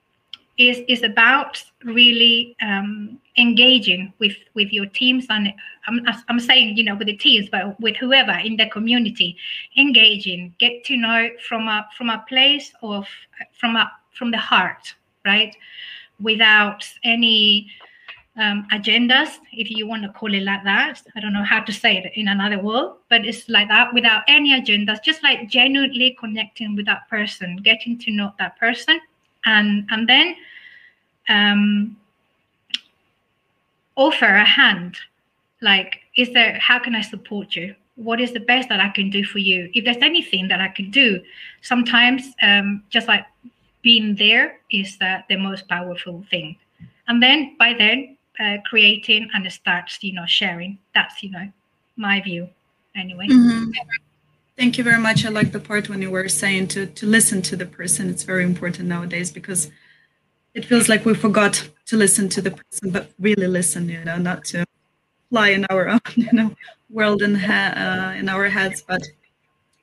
is 0.59 0.83
is 0.89 1.03
about 1.03 1.63
really 1.85 2.55
um, 2.61 3.17
engaging 3.37 4.13
with 4.19 4.35
with 4.53 4.71
your 4.73 4.85
teams 4.87 5.25
and 5.29 5.53
I'm, 5.87 6.05
I'm 6.27 6.39
saying 6.39 6.75
you 6.75 6.83
know 6.83 6.95
with 6.95 7.07
the 7.07 7.15
teams 7.17 7.47
but 7.49 7.79
with 7.79 7.95
whoever 7.95 8.33
in 8.33 8.57
the 8.57 8.69
community 8.69 9.37
engaging 9.77 10.53
get 10.59 10.83
to 10.85 10.97
know 10.97 11.29
from 11.47 11.67
a 11.69 11.87
from 11.97 12.09
a 12.09 12.23
place 12.27 12.73
of 12.83 13.07
from 13.53 13.77
a 13.77 13.89
from 14.13 14.31
the 14.31 14.37
heart 14.37 14.93
right? 15.25 15.55
Without 16.19 16.85
any 17.03 17.71
um, 18.35 18.67
agendas 18.71 19.37
if 19.53 19.69
you 19.71 19.87
want 19.87 20.03
to 20.03 20.09
call 20.09 20.33
it 20.33 20.43
like 20.43 20.63
that. 20.63 21.01
I 21.15 21.19
don't 21.21 21.33
know 21.33 21.43
how 21.43 21.61
to 21.61 21.71
say 21.71 21.97
it 21.97 22.11
in 22.15 22.27
another 22.27 22.59
word 22.59 22.95
but 23.09 23.25
it's 23.25 23.47
like 23.47 23.69
that 23.69 23.93
without 23.93 24.23
any 24.27 24.51
agendas 24.59 25.01
just 25.01 25.23
like 25.23 25.47
genuinely 25.47 26.17
connecting 26.19 26.75
with 26.75 26.85
that 26.87 27.07
person 27.09 27.55
getting 27.63 27.97
to 27.99 28.11
know 28.11 28.33
that 28.39 28.59
person 28.59 28.99
and 29.45 29.87
and 29.91 30.07
then 30.07 30.35
um, 31.29 31.97
offer 33.95 34.25
a 34.25 34.45
hand. 34.45 34.97
Like 35.61 36.01
is 36.15 36.31
there 36.33 36.57
how 36.59 36.79
can 36.79 36.95
i 36.95 37.01
support 37.01 37.55
you? 37.55 37.75
What 37.95 38.21
is 38.21 38.31
the 38.31 38.39
best 38.39 38.69
that 38.69 38.79
i 38.79 38.89
can 38.89 39.09
do 39.09 39.23
for 39.23 39.39
you? 39.39 39.69
If 39.73 39.85
there's 39.85 39.97
anything 39.97 40.47
that 40.47 40.61
i 40.61 40.69
can 40.69 40.89
do 40.91 41.21
sometimes 41.61 42.23
um, 42.41 42.83
just 42.89 43.07
like 43.07 43.25
being 43.81 44.15
there 44.15 44.59
is 44.71 44.97
uh, 45.01 45.19
the 45.29 45.37
most 45.37 45.67
powerful 45.67 46.25
thing. 46.29 46.57
And 47.07 47.23
then 47.23 47.55
by 47.57 47.73
then 47.73 48.17
uh, 48.39 48.57
creating 48.69 49.29
and 49.33 49.51
starts 49.51 50.01
you 50.01 50.13
know 50.13 50.25
sharing. 50.25 50.77
That's 50.93 51.21
you 51.23 51.31
know 51.31 51.51
my 51.97 52.21
view 52.21 52.49
anyway. 52.95 53.27
Mm-hmm. 53.27 53.71
Thank 54.59 54.77
you 54.77 54.83
very 54.83 54.99
much. 54.99 55.25
I 55.25 55.29
like 55.29 55.53
the 55.53 55.59
part 55.61 55.87
when 55.87 56.01
you 56.01 56.11
were 56.11 56.27
saying 56.27 56.67
to 56.73 56.85
to 56.85 57.05
listen 57.05 57.41
to 57.43 57.55
the 57.55 57.65
person. 57.65 58.09
It's 58.09 58.23
very 58.23 58.43
important 58.43 58.89
nowadays 58.89 59.31
because 59.31 59.71
it 60.53 60.65
feels 60.65 60.89
like 60.89 61.05
we 61.05 61.13
forgot 61.13 61.69
to 61.85 61.95
listen 61.95 62.27
to 62.27 62.41
the 62.41 62.51
person, 62.51 62.91
but 62.91 63.09
really 63.19 63.47
listen. 63.47 63.87
You 63.87 64.03
know, 64.03 64.17
not 64.17 64.43
to 64.51 64.65
fly 65.29 65.51
in 65.51 65.63
our 65.69 65.87
own 65.95 66.01
you 66.17 66.33
know 66.33 66.53
world 66.89 67.21
in 67.21 67.37
uh, 67.37 68.13
in 68.19 68.27
our 68.27 68.49
heads, 68.49 68.83
but 68.85 69.01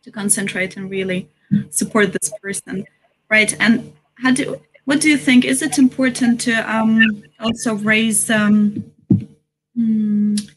to 0.02 0.10
concentrate 0.10 0.76
and 0.76 0.90
really 0.90 1.30
support 1.70 2.12
this 2.12 2.30
person, 2.42 2.84
right? 3.30 3.56
And 3.58 3.94
how 4.22 4.32
do 4.32 4.60
what 4.84 5.00
do 5.00 5.08
you 5.08 5.16
think? 5.16 5.46
Is 5.46 5.62
it 5.62 5.78
important 5.78 6.38
to 6.42 6.52
um, 6.70 7.00
also 7.40 7.76
raise 7.76 8.28
um, 8.28 8.84
mm, 9.74 10.55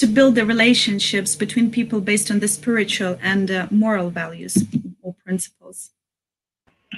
to 0.00 0.06
build 0.06 0.34
the 0.34 0.46
relationships 0.46 1.36
between 1.36 1.70
people 1.70 2.00
based 2.00 2.30
on 2.30 2.40
the 2.40 2.48
spiritual 2.48 3.18
and 3.22 3.50
uh, 3.50 3.66
moral 3.70 4.08
values 4.08 4.64
or 5.02 5.14
principles. 5.24 5.90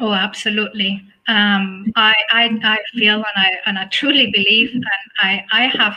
Oh, 0.00 0.12
absolutely. 0.12 1.02
Um, 1.26 1.92
I, 1.96 2.14
I, 2.30 2.58
I 2.62 2.78
feel 2.94 3.16
and 3.16 3.24
I, 3.36 3.50
and 3.66 3.78
I 3.78 3.86
truly 3.86 4.30
believe, 4.30 4.70
and 4.72 4.84
I, 5.20 5.44
I 5.50 5.66
have 5.66 5.96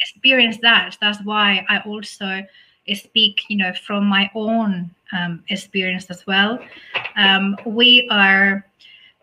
experienced 0.00 0.60
that. 0.60 0.98
That's 1.00 1.18
why 1.24 1.64
I 1.70 1.78
also 1.80 2.42
speak, 2.92 3.40
you 3.48 3.56
know, 3.56 3.72
from 3.72 4.04
my 4.04 4.30
own 4.34 4.90
um, 5.12 5.42
experience 5.48 6.06
as 6.10 6.26
well. 6.26 6.58
Um, 7.16 7.56
we 7.64 8.06
are, 8.10 8.64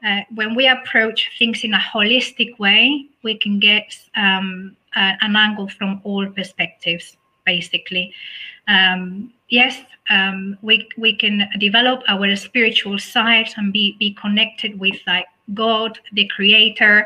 uh, 0.06 0.22
when 0.36 0.56
we 0.56 0.68
approach 0.68 1.32
things 1.38 1.64
in 1.64 1.74
a 1.74 1.80
holistic 1.80 2.58
way, 2.60 3.06
we 3.24 3.38
can 3.38 3.60
get 3.60 3.96
um, 4.16 4.76
uh, 4.96 5.14
an 5.22 5.36
angle 5.36 5.68
from 5.68 6.02
all 6.04 6.26
perspectives, 6.28 7.18
basically. 7.46 8.14
Um, 8.68 9.34
yes, 9.50 9.82
um, 10.10 10.58
we 10.62 10.88
we 10.98 11.16
can 11.16 11.50
develop 11.60 12.04
our 12.08 12.36
spiritual 12.36 13.00
side 13.00 13.50
and 13.58 13.74
be 13.74 13.96
be 14.00 14.14
connected 14.14 14.80
with 14.80 14.96
like 15.08 15.26
God, 15.54 16.00
the 16.14 16.28
Creator, 16.28 17.06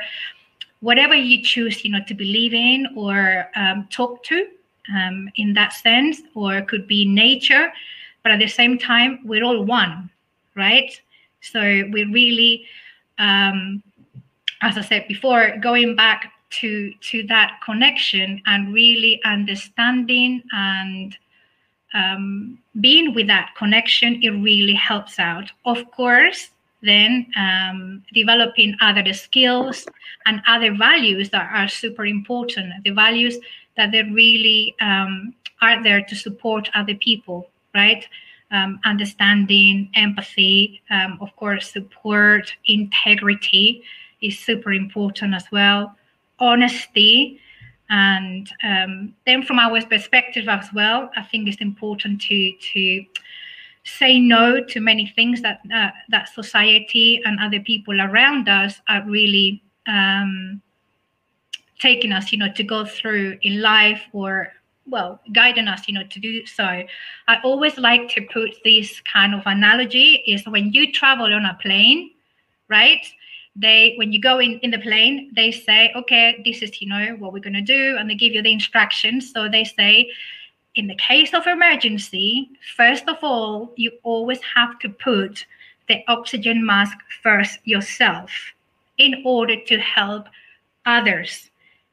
whatever 0.82 1.16
you 1.16 1.42
choose, 1.42 1.84
you 1.84 1.92
know, 1.92 2.04
to 2.08 2.14
believe 2.14 2.54
in 2.54 2.88
or 2.96 3.50
um, 3.56 3.88
talk 3.90 4.24
to, 4.24 4.48
um, 4.94 5.30
in 5.38 5.54
that 5.54 5.72
sense, 5.74 6.22
or 6.36 6.58
it 6.58 6.68
could 6.68 6.88
be 6.88 7.06
nature. 7.06 7.72
But 8.22 8.34
at 8.34 8.40
the 8.40 8.48
same 8.48 8.78
time, 8.78 9.20
we're 9.24 9.44
all 9.44 9.64
one, 9.64 10.10
right? 10.56 10.92
So 11.44 11.62
we 11.62 12.06
really, 12.06 12.66
um, 13.20 13.84
as 14.62 14.78
I 14.78 14.82
said 14.82 15.08
before, 15.08 15.58
going 15.62 15.96
back 15.96 16.32
to 16.62 16.94
to 17.12 17.24
that 17.28 17.60
connection 17.66 18.42
and 18.46 18.74
really 18.74 19.22
understanding 19.26 20.44
and 20.52 21.18
um, 21.94 22.60
being 22.82 23.14
with 23.14 23.28
that 23.28 23.54
connection 23.58 24.22
it 24.24 24.30
really 24.30 24.74
helps 24.74 25.20
out. 25.20 25.52
Of 25.66 25.90
course 25.92 26.50
then 26.84 27.26
um, 27.38 28.04
developing 28.14 28.76
other 28.82 29.14
skills 29.14 29.88
and 30.26 30.42
other 30.48 30.76
values 30.76 31.30
that 31.30 31.50
are 31.52 31.68
super 31.68 32.06
important 32.06 32.84
the 32.84 32.92
values 32.92 33.38
that 33.78 33.92
they 33.92 34.04
really 34.04 34.76
um, 34.82 35.34
are 35.62 35.82
there 35.82 36.02
to 36.04 36.16
support 36.16 36.70
other 36.76 36.96
people 36.96 37.50
right 37.74 38.08
um, 38.54 38.80
understanding 38.86 39.90
empathy 39.96 40.82
um, 40.90 41.18
of 41.22 41.36
course 41.36 41.72
support 41.72 42.54
integrity 42.68 43.84
is 44.22 44.40
super 44.40 44.72
important 44.72 45.34
as 45.34 45.46
well 45.52 45.96
honesty. 46.44 47.40
And 47.90 48.50
um, 48.64 49.14
then, 49.26 49.44
from 49.44 49.60
our 49.60 49.82
perspective 49.86 50.48
as 50.48 50.68
well, 50.74 51.12
I 51.16 51.24
think 51.24 51.48
it's 51.48 51.62
important 51.62 52.22
to 52.24 52.52
to 52.74 53.06
say 53.86 54.18
no 54.20 54.64
to 54.64 54.80
many 54.80 55.08
things 55.16 55.42
that 55.42 55.60
uh, 55.74 55.92
that 56.10 56.30
society 56.30 57.22
and 57.26 57.40
other 57.40 57.60
people 57.60 58.02
around 58.02 58.50
us 58.50 58.82
are 58.88 59.04
really 59.06 59.62
um, 59.88 60.62
taking 61.80 62.14
us, 62.14 62.32
you 62.32 62.38
know, 62.38 62.52
to 62.54 62.64
go 62.64 62.86
through 62.86 63.38
in 63.42 63.62
life 63.62 64.02
or 64.14 64.54
well 64.88 65.20
guiding 65.32 65.68
us 65.68 65.88
you 65.88 65.94
know 65.94 66.04
to 66.10 66.20
do 66.20 66.46
so. 66.46 66.64
I 67.28 67.38
always 67.44 67.78
like 67.78 68.10
to 68.10 68.22
put 68.34 68.56
this 68.64 69.02
kind 69.02 69.34
of 69.34 69.42
analogy 69.46 70.24
is 70.28 70.46
when 70.46 70.74
you 70.74 70.92
travel 70.92 71.34
on 71.34 71.46
a 71.46 71.58
plane 71.62 72.12
right? 72.70 73.06
They 73.56 73.94
when 73.98 74.12
you 74.12 74.20
go 74.20 74.40
in 74.40 74.60
in 74.60 74.72
the 74.72 74.80
plane 74.80 75.32
they 75.36 75.52
say 75.52 75.92
okay 75.96 76.42
this 76.44 76.62
is 76.64 76.82
you 76.82 76.90
know 76.90 77.16
what 77.20 77.34
we're 77.34 77.48
going 77.48 77.54
to 77.54 77.62
do 77.62 77.98
and 77.98 78.10
they 78.10 78.16
give 78.16 78.34
you 78.34 78.42
the 78.42 78.52
instructions. 78.52 79.32
So 79.32 79.48
they 79.48 79.64
say 79.64 80.10
in 80.76 80.88
the 80.88 80.96
case 80.96 81.34
of 81.34 81.46
emergency 81.46 82.50
first 82.76 83.08
of 83.08 83.18
all 83.22 83.72
you 83.76 83.92
always 84.04 84.42
have 84.56 84.80
to 84.80 84.90
put 84.90 85.46
the 85.88 86.04
oxygen 86.08 86.66
mask 86.66 86.98
first 87.22 87.60
yourself 87.64 88.32
in 88.98 89.22
order 89.26 89.56
to 89.70 89.78
help 89.80 90.26
others. 90.86 91.50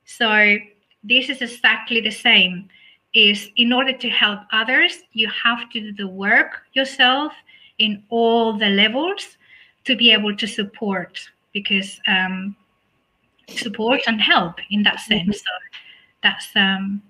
So 0.07 0.57
this 1.05 1.29
is 1.29 1.43
exactly 1.43 2.01
the 2.01 2.11
same 2.11 2.69
is 3.15 3.51
in 3.57 3.73
order 3.73 3.93
to 3.93 4.09
help 4.09 4.41
others 4.53 5.03
you 5.13 5.29
have 5.29 5.69
to 5.71 5.81
do 5.81 5.93
the 5.93 6.07
work 6.07 6.63
yourself 6.75 7.33
in 7.79 8.03
all 8.09 8.57
the 8.57 8.69
levels 8.69 9.37
to 9.85 9.97
be 9.97 10.13
able 10.13 10.37
to 10.37 10.47
support 10.47 11.19
because 11.53 12.01
um, 12.07 12.55
support 13.49 14.01
and 14.07 14.21
help 14.21 14.57
in 14.71 14.83
that 14.83 15.01
sense. 15.01 15.23
Mm-hmm. 15.23 15.33
So 15.33 15.79
that's 16.23 16.49
um, 16.55 17.03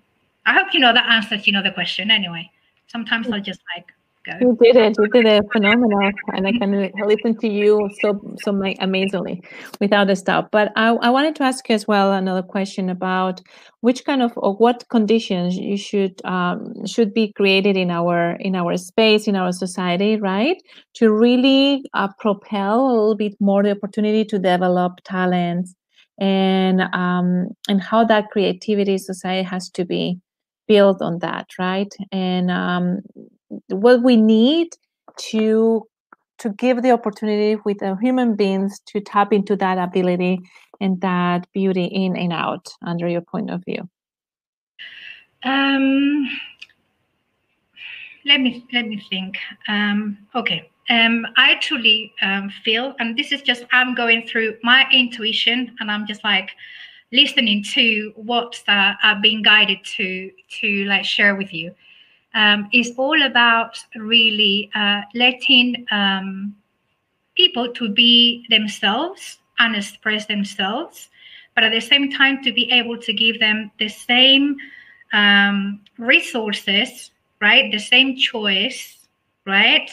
I 0.45 0.53
hope 0.53 0.73
you 0.73 0.79
know 0.79 0.93
that 0.93 1.07
answers 1.07 1.45
you 1.45 1.53
know 1.53 1.63
the 1.63 1.71
question 1.71 2.09
anyway. 2.09 2.49
Sometimes 2.87 3.29
I'll 3.29 3.41
just 3.41 3.61
like 3.75 3.93
go. 4.25 4.33
You 4.39 4.57
did 4.61 4.75
it. 4.75 4.95
You 4.97 5.07
did 5.07 5.25
it 5.25 5.43
phenomenal, 5.51 6.11
and 6.33 6.47
I 6.47 6.51
can 6.51 6.91
listen 7.05 7.37
to 7.37 7.47
you 7.47 7.89
so 8.01 8.19
so 8.43 8.51
amazingly 8.79 9.43
without 9.79 10.09
a 10.09 10.15
stop. 10.15 10.51
But 10.51 10.71
I, 10.75 10.89
I 10.89 11.09
wanted 11.09 11.35
to 11.37 11.43
ask 11.43 11.67
you 11.69 11.75
as 11.75 11.87
well 11.87 12.13
another 12.13 12.41
question 12.41 12.89
about 12.89 13.41
which 13.81 14.05
kind 14.05 14.21
of 14.21 14.33
or 14.35 14.55
what 14.55 14.87
conditions 14.89 15.55
you 15.55 15.77
should 15.77 16.23
um, 16.25 16.85
should 16.85 17.13
be 17.13 17.31
created 17.33 17.77
in 17.77 17.91
our 17.91 18.33
in 18.39 18.55
our 18.55 18.77
space 18.77 19.27
in 19.27 19.35
our 19.35 19.51
society, 19.51 20.17
right, 20.17 20.61
to 20.95 21.11
really 21.11 21.83
uh, 21.93 22.07
propel 22.19 22.87
a 22.87 22.91
little 22.91 23.15
bit 23.15 23.35
more 23.39 23.63
the 23.63 23.71
opportunity 23.71 24.23
to 24.25 24.37
develop 24.37 25.01
talents 25.03 25.75
and 26.19 26.81
um, 26.93 27.49
and 27.67 27.81
how 27.81 28.03
that 28.05 28.29
creativity 28.31 28.97
society 28.97 29.43
has 29.43 29.69
to 29.71 29.85
be 29.85 30.19
built 30.67 31.01
on 31.01 31.19
that, 31.19 31.47
right? 31.59 31.93
And 32.11 32.49
um, 32.51 33.01
what 33.69 34.03
we 34.03 34.17
need 34.17 34.69
to 35.17 35.87
to 36.39 36.49
give 36.49 36.81
the 36.81 36.91
opportunity 36.91 37.61
with 37.65 37.77
the 37.79 37.95
human 38.01 38.35
beings 38.35 38.79
to 38.87 38.99
tap 38.99 39.31
into 39.31 39.55
that 39.55 39.77
ability 39.77 40.39
and 40.79 40.99
that 41.01 41.45
beauty 41.53 41.85
in 41.85 42.15
and 42.17 42.33
out 42.33 42.67
under 42.83 43.07
your 43.07 43.21
point 43.21 43.51
of 43.51 43.63
view. 43.63 43.87
Um 45.43 46.27
let 48.25 48.41
me 48.41 48.65
let 48.73 48.87
me 48.87 49.03
think. 49.09 49.37
Um 49.67 50.17
okay. 50.35 50.69
Um 50.89 51.25
i 51.37 51.55
truly 51.55 52.13
um 52.21 52.49
feel 52.65 52.95
and 52.99 53.17
this 53.17 53.31
is 53.31 53.41
just 53.41 53.65
i'm 53.71 53.93
going 53.93 54.27
through 54.27 54.57
my 54.63 54.85
intuition 54.91 55.75
and 55.79 55.91
i'm 55.91 56.07
just 56.07 56.23
like 56.23 56.49
listening 57.11 57.63
to 57.63 58.11
what 58.15 58.61
uh, 58.67 58.93
i've 59.03 59.21
been 59.21 59.43
guided 59.43 59.77
to 59.83 60.31
to 60.59 60.85
like 60.85 61.05
share 61.05 61.35
with 61.35 61.53
you 61.53 61.73
um, 62.33 62.69
is 62.73 62.93
all 62.97 63.21
about 63.23 63.77
really 63.95 64.69
uh, 64.75 65.01
letting 65.13 65.85
um, 65.91 66.55
people 67.35 67.71
to 67.73 67.89
be 67.89 68.45
themselves 68.49 69.39
and 69.59 69.75
express 69.75 70.25
themselves, 70.25 71.09
but 71.55 71.63
at 71.63 71.71
the 71.71 71.81
same 71.81 72.11
time 72.11 72.43
to 72.43 72.51
be 72.51 72.71
able 72.71 72.97
to 72.97 73.13
give 73.13 73.39
them 73.39 73.71
the 73.79 73.87
same 73.87 74.57
um, 75.13 75.81
resources, 75.97 77.11
right? 77.41 77.71
The 77.71 77.79
same 77.79 78.15
choice, 78.15 79.07
right? 79.45 79.89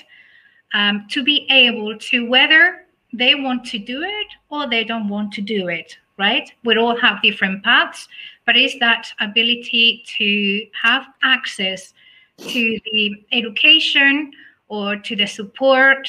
Um, 0.75 1.07
to 1.11 1.25
be 1.25 1.47
able 1.51 1.99
to 1.99 2.29
whether 2.29 2.87
they 3.13 3.35
want 3.35 3.65
to 3.67 3.79
do 3.79 4.03
it 4.03 4.27
or 4.51 4.69
they 4.69 4.85
don't 4.85 5.09
want 5.09 5.33
to 5.33 5.41
do 5.41 5.69
it, 5.69 5.97
right? 6.19 6.51
We 6.65 6.77
all 6.77 6.97
have 6.97 7.23
different 7.23 7.65
paths, 7.65 8.09
but 8.47 8.57
it's 8.57 8.79
that 8.81 9.09
ability 9.21 10.05
to 10.19 10.67
have 10.83 11.07
access 11.23 11.95
to 12.39 12.81
the 12.93 13.25
education 13.33 14.33
or 14.69 14.97
to 14.97 15.17
the 15.17 15.27
support, 15.27 16.09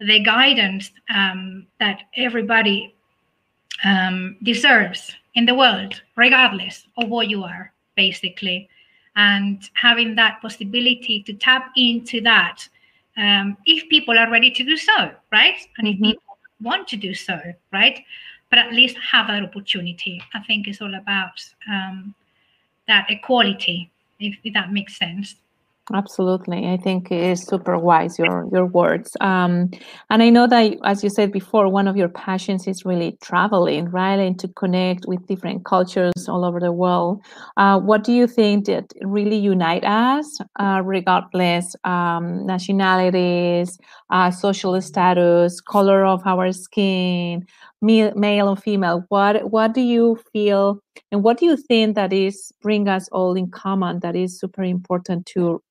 the 0.00 0.20
guidance 0.20 0.90
um, 1.14 1.66
that 1.80 2.02
everybody 2.16 2.94
um, 3.84 4.36
deserves 4.42 5.12
in 5.34 5.46
the 5.46 5.54
world, 5.54 6.00
regardless 6.16 6.86
of 6.96 7.08
what 7.08 7.28
you 7.28 7.42
are, 7.42 7.72
basically. 7.96 8.68
And 9.16 9.62
having 9.74 10.14
that 10.16 10.40
possibility 10.42 11.22
to 11.22 11.32
tap 11.32 11.72
into 11.76 12.20
that 12.22 12.68
um, 13.16 13.56
if 13.64 13.88
people 13.88 14.18
are 14.18 14.30
ready 14.30 14.50
to 14.50 14.64
do 14.64 14.76
so, 14.76 15.10
right? 15.32 15.56
And 15.78 15.88
if 15.88 15.94
mm-hmm. 15.94 16.04
people 16.04 16.22
want 16.60 16.86
to 16.88 16.96
do 16.96 17.14
so, 17.14 17.40
right? 17.72 18.02
But 18.50 18.58
at 18.58 18.72
least 18.72 18.96
have 18.98 19.28
that 19.28 19.42
opportunity. 19.42 20.22
I 20.34 20.40
think 20.40 20.68
it's 20.68 20.80
all 20.80 20.94
about 20.94 21.42
um, 21.68 22.14
that 22.88 23.06
equality, 23.10 23.90
if, 24.20 24.36
if 24.44 24.54
that 24.54 24.72
makes 24.72 24.98
sense. 24.98 25.36
Absolutely, 25.94 26.66
I 26.66 26.78
think 26.78 27.12
it 27.12 27.22
is 27.22 27.44
super 27.44 27.78
wise 27.78 28.18
your 28.18 28.48
your 28.52 28.66
words. 28.66 29.16
Um, 29.20 29.70
and 30.10 30.20
I 30.20 30.30
know 30.30 30.48
that, 30.48 30.76
as 30.82 31.04
you 31.04 31.10
said 31.10 31.30
before, 31.30 31.68
one 31.68 31.86
of 31.86 31.96
your 31.96 32.08
passions 32.08 32.66
is 32.66 32.84
really 32.84 33.16
traveling, 33.22 33.84
right, 33.90 34.18
and 34.18 34.36
to 34.40 34.48
connect 34.48 35.06
with 35.06 35.24
different 35.28 35.64
cultures 35.64 36.28
all 36.28 36.44
over 36.44 36.58
the 36.58 36.72
world. 36.72 37.22
Uh, 37.56 37.78
what 37.78 38.02
do 38.02 38.12
you 38.12 38.26
think 38.26 38.66
that 38.66 38.92
really 39.02 39.36
unite 39.36 39.84
us, 39.84 40.26
uh, 40.58 40.82
regardless 40.84 41.76
um, 41.84 42.44
nationalities, 42.44 43.78
uh, 44.10 44.32
social 44.32 44.80
status, 44.82 45.60
color 45.60 46.04
of 46.04 46.20
our 46.26 46.50
skin, 46.50 47.46
male 47.80 48.48
or 48.48 48.56
female? 48.56 49.04
What 49.08 49.52
what 49.52 49.72
do 49.72 49.82
you 49.82 50.18
feel, 50.32 50.80
and 51.12 51.22
what 51.22 51.38
do 51.38 51.46
you 51.46 51.56
think 51.56 51.94
that 51.94 52.12
is 52.12 52.50
bring 52.60 52.88
us 52.88 53.08
all 53.12 53.34
in 53.36 53.52
common? 53.52 54.00
That 54.00 54.16
is 54.16 54.36
super 54.40 54.64
important 54.64 55.26
to 55.26 55.62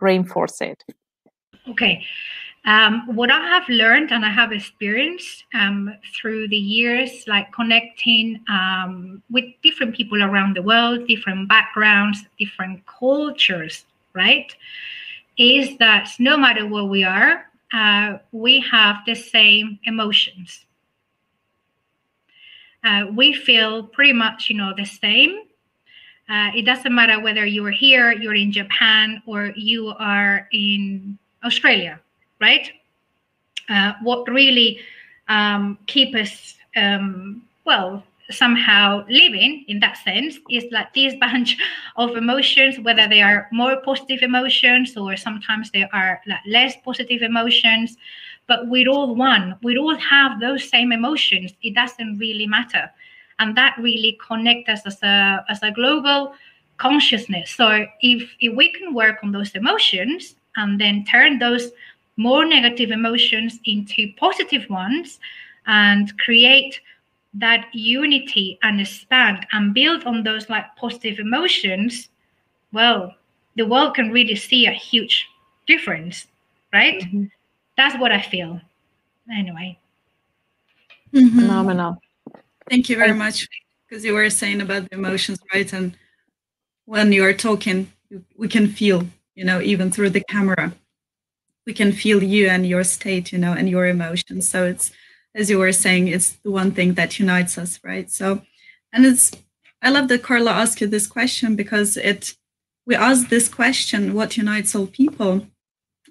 reinforce 0.00 0.60
it? 0.60 0.82
Okay. 1.68 2.04
Um, 2.66 3.16
what 3.16 3.30
I 3.30 3.40
have 3.46 3.66
learned 3.68 4.12
and 4.12 4.24
I 4.24 4.30
have 4.30 4.52
experienced 4.52 5.44
um, 5.54 5.94
through 6.14 6.48
the 6.48 6.56
years, 6.56 7.24
like 7.26 7.50
connecting 7.52 8.40
um, 8.50 9.22
with 9.30 9.44
different 9.62 9.96
people 9.96 10.22
around 10.22 10.56
the 10.56 10.62
world, 10.62 11.06
different 11.06 11.48
backgrounds, 11.48 12.26
different 12.38 12.84
cultures, 12.86 13.86
right? 14.12 14.54
Is 15.38 15.78
that 15.78 16.10
no 16.18 16.36
matter 16.36 16.66
where 16.66 16.84
we 16.84 17.02
are, 17.02 17.46
uh, 17.72 18.18
we 18.32 18.60
have 18.70 18.96
the 19.06 19.14
same 19.14 19.78
emotions. 19.84 20.66
Uh, 22.84 23.06
we 23.14 23.32
feel 23.32 23.84
pretty 23.84 24.12
much, 24.12 24.50
you 24.50 24.56
know, 24.56 24.72
the 24.76 24.84
same 24.84 25.40
uh, 26.30 26.50
it 26.54 26.62
doesn't 26.62 26.94
matter 26.94 27.20
whether 27.20 27.44
you 27.44 27.66
are 27.66 27.72
here, 27.72 28.12
you're 28.12 28.36
in 28.36 28.52
Japan, 28.52 29.20
or 29.26 29.52
you 29.56 29.88
are 29.98 30.48
in 30.52 31.18
Australia, 31.44 31.98
right? 32.40 32.70
Uh, 33.68 33.94
what 34.02 34.28
really 34.28 34.78
um, 35.28 35.76
keep 35.86 36.14
us, 36.14 36.54
um, 36.76 37.42
well, 37.64 38.04
somehow 38.30 39.04
living 39.08 39.64
in 39.66 39.80
that 39.80 39.96
sense 39.96 40.38
is 40.48 40.64
like 40.70 40.94
this 40.94 41.14
bunch 41.16 41.56
of 41.96 42.16
emotions, 42.16 42.78
whether 42.78 43.08
they 43.08 43.22
are 43.22 43.48
more 43.50 43.78
positive 43.78 44.22
emotions 44.22 44.96
or 44.96 45.16
sometimes 45.16 45.72
they 45.72 45.88
are 45.92 46.20
like 46.28 46.38
less 46.46 46.74
positive 46.84 47.22
emotions, 47.22 47.96
but 48.46 48.68
we're 48.68 48.88
all 48.88 49.16
one. 49.16 49.56
We 49.64 49.76
all 49.78 49.96
have 49.96 50.38
those 50.38 50.68
same 50.68 50.92
emotions. 50.92 51.52
It 51.60 51.74
doesn't 51.74 52.18
really 52.18 52.46
matter 52.46 52.88
and 53.40 53.56
that 53.56 53.76
really 53.78 54.18
connect 54.26 54.68
us 54.68 54.82
as 54.86 55.02
a 55.02 55.44
as 55.48 55.62
a 55.62 55.72
global 55.72 56.34
consciousness. 56.76 57.50
So 57.50 57.86
if 58.00 58.30
if 58.40 58.54
we 58.54 58.72
can 58.72 58.94
work 58.94 59.18
on 59.22 59.32
those 59.32 59.50
emotions 59.56 60.36
and 60.56 60.80
then 60.80 61.04
turn 61.04 61.38
those 61.38 61.72
more 62.16 62.44
negative 62.44 62.90
emotions 62.90 63.58
into 63.64 64.12
positive 64.18 64.68
ones 64.70 65.18
and 65.66 66.16
create 66.18 66.80
that 67.34 67.66
unity 67.72 68.58
and 68.62 68.80
expand 68.80 69.46
and 69.52 69.72
build 69.72 70.04
on 70.04 70.22
those 70.24 70.50
like 70.50 70.64
positive 70.76 71.20
emotions 71.20 72.08
well 72.72 73.14
the 73.56 73.64
world 73.64 73.94
can 73.94 74.10
really 74.10 74.34
see 74.34 74.66
a 74.66 74.72
huge 74.72 75.28
difference 75.66 76.26
right? 76.72 77.00
Mm-hmm. 77.02 77.24
that's 77.76 77.96
what 78.00 78.10
i 78.12 78.20
feel. 78.20 78.60
Anyway. 79.32 79.78
Mm-hmm. 81.14 81.38
phenomenal 81.38 82.02
Thank 82.70 82.88
you 82.88 82.96
very 82.96 83.12
much. 83.12 83.48
Because 83.88 84.04
you 84.04 84.14
were 84.14 84.30
saying 84.30 84.60
about 84.60 84.88
the 84.88 84.94
emotions, 84.94 85.40
right? 85.52 85.70
And 85.72 85.96
when 86.84 87.10
you 87.12 87.24
are 87.24 87.32
talking, 87.32 87.92
we 88.36 88.46
can 88.46 88.68
feel, 88.68 89.08
you 89.34 89.44
know, 89.44 89.60
even 89.60 89.90
through 89.90 90.10
the 90.10 90.22
camera, 90.28 90.72
we 91.66 91.74
can 91.74 91.90
feel 91.90 92.22
you 92.22 92.46
and 92.46 92.64
your 92.64 92.84
state, 92.84 93.32
you 93.32 93.38
know, 93.38 93.52
and 93.52 93.68
your 93.68 93.86
emotions. 93.88 94.48
So 94.48 94.64
it's, 94.64 94.92
as 95.34 95.50
you 95.50 95.58
were 95.58 95.72
saying, 95.72 96.06
it's 96.06 96.30
the 96.44 96.52
one 96.52 96.70
thing 96.70 96.94
that 96.94 97.18
unites 97.18 97.58
us, 97.58 97.80
right? 97.82 98.08
So, 98.08 98.42
and 98.92 99.04
it's, 99.04 99.32
I 99.82 99.90
love 99.90 100.06
that 100.08 100.22
Carla 100.22 100.52
asked 100.52 100.80
you 100.80 100.86
this 100.86 101.08
question 101.08 101.56
because 101.56 101.96
it, 101.96 102.34
we 102.86 102.94
asked 102.94 103.30
this 103.30 103.48
question, 103.48 104.14
what 104.14 104.36
unites 104.36 104.76
all 104.76 104.86
people? 104.86 105.48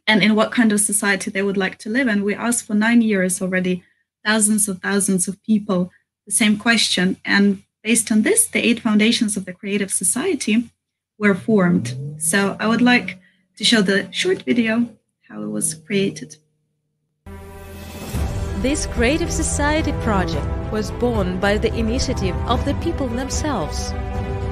And 0.08 0.22
in 0.24 0.36
what 0.36 0.52
kind 0.52 0.72
of 0.74 0.82
society 0.82 1.32
they 1.32 1.44
would 1.44 1.58
like 1.58 1.78
to 1.80 1.90
live. 1.90 2.08
And 2.08 2.24
we 2.24 2.36
asked 2.36 2.66
for 2.66 2.74
nine 2.74 3.02
years 3.02 3.42
already, 3.42 3.84
thousands 4.26 4.68
of 4.68 4.82
thousands 4.82 5.28
of 5.28 5.42
people 5.44 5.92
the 6.30 6.36
same 6.36 6.58
question. 6.58 7.18
And 7.26 7.64
based 7.82 8.12
on 8.12 8.22
this, 8.22 8.46
the 8.46 8.64
eight 8.64 8.82
foundations 8.82 9.36
of 9.36 9.46
the 9.46 9.54
creative 9.54 9.92
society 9.92 10.70
were 11.18 11.34
formed. 11.34 11.88
So 12.20 12.56
I 12.60 12.68
would 12.68 12.84
like 12.84 13.20
to 13.58 13.64
show 13.64 13.82
the 13.82 14.08
short 14.12 14.44
video 14.44 14.88
how 15.28 15.42
it 15.42 15.48
was 15.48 15.74
created. 15.74 16.38
This 18.62 18.86
Creative 18.86 19.32
Society 19.32 19.94
project 20.04 20.46
was 20.72 20.92
born 20.92 21.40
by 21.40 21.58
the 21.58 21.74
initiative 21.74 22.36
of 22.54 22.64
the 22.64 22.76
people 22.76 23.08
themselves. 23.08 23.92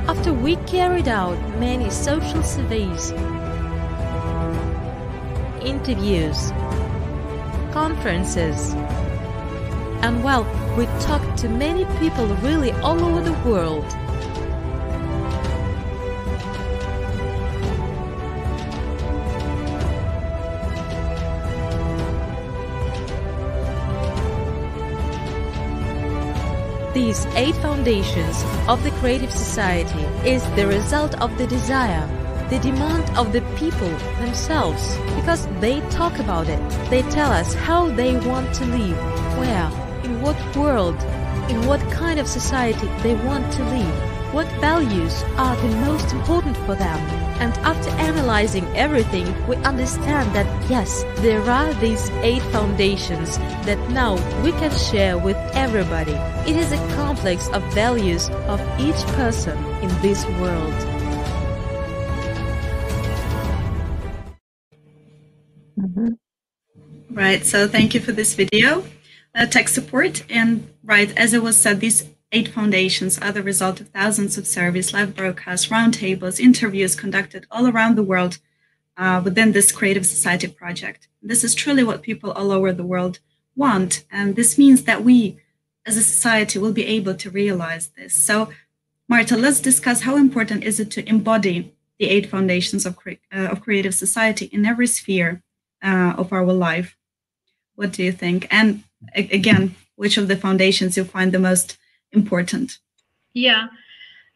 After 0.08 0.34
we 0.34 0.56
carried 0.66 1.08
out 1.08 1.38
many 1.60 1.90
social 1.92 2.42
surveys, 2.42 3.12
interviews, 5.62 6.52
conferences, 7.72 8.74
and 10.08 10.24
well, 10.24 10.46
we 10.78 10.86
talked 11.02 11.38
to 11.38 11.50
many 11.50 11.84
people 12.00 12.28
really 12.38 12.72
all 12.80 13.04
over 13.04 13.20
the 13.20 13.34
world. 13.44 13.84
These 26.94 27.26
eight 27.36 27.56
foundations 27.56 28.46
of 28.70 28.82
the 28.84 28.92
Creative 29.02 29.30
Society 29.30 30.06
is 30.26 30.42
the 30.56 30.68
result 30.68 31.20
of 31.20 31.38
the 31.38 31.48
desire, 31.48 32.08
the 32.50 32.60
demand 32.60 33.10
of 33.18 33.34
the 33.34 33.42
people 33.58 33.90
themselves, 34.22 34.98
because 35.18 35.48
they 35.60 35.82
talk 35.90 36.18
about 36.20 36.48
it. 36.48 36.62
They 36.90 37.02
tell 37.02 37.30
us 37.30 37.54
how 37.54 37.90
they 37.90 38.16
want 38.16 38.54
to 38.56 38.66
live, 38.66 38.98
where, 39.38 39.87
in 40.08 40.22
what 40.22 40.38
world, 40.56 40.96
in 41.50 41.66
what 41.68 41.82
kind 41.92 42.18
of 42.18 42.28
society 42.28 42.88
they 43.04 43.16
want 43.28 43.52
to 43.52 43.64
live, 43.66 44.34
what 44.34 44.48
values 44.62 45.24
are 45.36 45.56
the 45.58 45.76
most 45.88 46.14
important 46.14 46.56
for 46.66 46.76
them. 46.76 47.00
And 47.44 47.54
after 47.72 47.90
analyzing 48.10 48.66
everything, 48.76 49.28
we 49.48 49.58
understand 49.58 50.34
that 50.34 50.48
yes, 50.70 51.04
there 51.18 51.42
are 51.42 51.74
these 51.76 52.10
eight 52.30 52.42
foundations 52.56 53.38
that 53.68 53.80
now 53.92 54.16
we 54.44 54.52
can 54.54 54.72
share 54.72 55.18
with 55.18 55.38
everybody. 55.54 56.14
It 56.50 56.56
is 56.56 56.72
a 56.72 56.78
complex 56.96 57.50
of 57.50 57.62
values 57.74 58.30
of 58.48 58.62
each 58.80 59.02
person 59.20 59.58
in 59.84 59.90
this 60.02 60.26
world. 60.40 60.78
Mm-hmm. 65.78 66.08
Right, 67.12 67.46
so 67.46 67.68
thank 67.68 67.94
you 67.94 68.00
for 68.00 68.14
this 68.14 68.34
video 68.34 68.84
uh, 69.36 69.46
tech 69.46 69.68
support. 69.68 70.24
And 70.30 70.70
right, 70.84 71.16
as 71.18 71.34
it 71.34 71.44
was 71.44 71.60
said, 71.60 71.80
these 71.80 72.06
eight 72.32 72.50
foundations 72.50 73.18
are 73.20 73.32
the 73.32 73.44
result 73.44 73.80
of 73.80 73.90
thousands 73.90 74.38
of 74.38 74.48
surveys, 74.48 74.94
live 74.94 75.16
broadcasts, 75.16 75.68
roundtables, 75.68 76.40
interviews 76.40 76.96
conducted 76.96 77.46
all 77.50 77.68
around 77.68 77.96
the 77.96 78.04
world 78.04 78.40
uh, 78.98 79.22
within 79.24 79.52
this 79.52 79.72
Creative 79.72 80.06
Society 80.06 80.48
project. 80.48 81.08
This 81.22 81.44
is 81.44 81.56
truly 81.56 81.84
what 81.84 82.02
people 82.02 82.32
all 82.32 82.52
over 82.52 82.74
the 82.74 82.84
world 82.84 83.20
want. 83.56 84.06
And 84.12 84.36
this 84.36 84.58
means 84.58 84.84
that 84.84 85.04
we, 85.04 85.40
as 85.86 85.98
a 85.98 86.02
society, 86.02 86.60
will 86.60 86.74
be 86.74 86.86
able 86.86 87.16
to 87.16 87.30
realize 87.30 87.88
this. 87.90 88.14
So, 88.14 88.50
Marta, 89.08 89.38
let's 89.38 89.62
discuss 89.62 90.02
how 90.02 90.18
important 90.18 90.64
is 90.64 90.80
it 90.80 90.92
to 90.92 91.08
embody 91.08 91.74
the 91.98 92.10
eight 92.10 92.30
foundations 92.30 92.86
of, 92.86 92.96
cre- 92.96 93.22
uh, 93.34 93.48
of 93.48 93.62
creative 93.62 93.96
society 93.96 94.46
in 94.46 94.66
every 94.66 94.88
sphere 94.88 95.44
uh, 95.84 96.14
of 96.18 96.34
our 96.34 96.46
life. 96.46 96.98
What 97.76 97.92
do 97.94 98.04
you 98.04 98.12
think? 98.12 98.48
And 98.52 98.84
again, 99.16 99.76
which 99.96 100.18
of 100.18 100.28
the 100.28 100.36
foundations 100.36 100.98
you 100.98 101.04
find 101.04 101.32
the 101.32 101.40
most 101.40 101.78
important? 102.12 102.78
Yeah. 103.34 103.68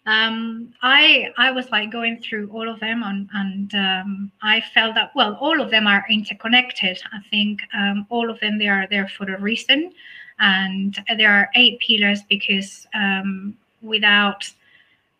Um, 0.07 0.73
I 0.81 1.29
I 1.37 1.51
was 1.51 1.69
like 1.69 1.91
going 1.91 2.21
through 2.21 2.49
all 2.51 2.67
of 2.67 2.79
them 2.79 3.03
and 3.03 3.29
and 3.33 3.75
um, 3.75 4.31
I 4.41 4.61
felt 4.73 4.95
that 4.95 5.11
well 5.15 5.37
all 5.39 5.61
of 5.61 5.69
them 5.69 5.85
are 5.85 6.05
interconnected. 6.09 6.99
I 7.13 7.19
think 7.29 7.61
um, 7.73 8.07
all 8.09 8.29
of 8.29 8.39
them 8.39 8.57
they 8.57 8.67
are 8.67 8.87
there 8.89 9.07
for 9.07 9.31
a 9.31 9.39
reason, 9.39 9.93
and 10.39 10.99
there 11.17 11.31
are 11.31 11.49
eight 11.55 11.79
pillars 11.79 12.21
because 12.27 12.87
um, 12.95 13.55
without 13.83 14.49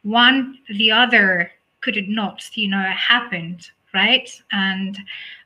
one 0.04 0.58
the 0.68 0.92
other 0.92 1.52
could 1.82 2.08
not 2.08 2.50
you 2.56 2.68
know 2.68 2.82
happened 2.82 3.70
right 3.94 4.42
and 4.52 4.98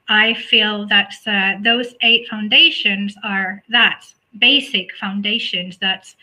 I 0.07 0.33
feel 0.33 0.87
that 0.87 1.13
uh, 1.25 1.61
those 1.63 1.95
eight 2.01 2.27
foundations 2.27 3.15
are 3.23 3.63
that 3.69 4.05
basic 4.39 4.95
foundations 4.95 5.77
that 5.77 6.13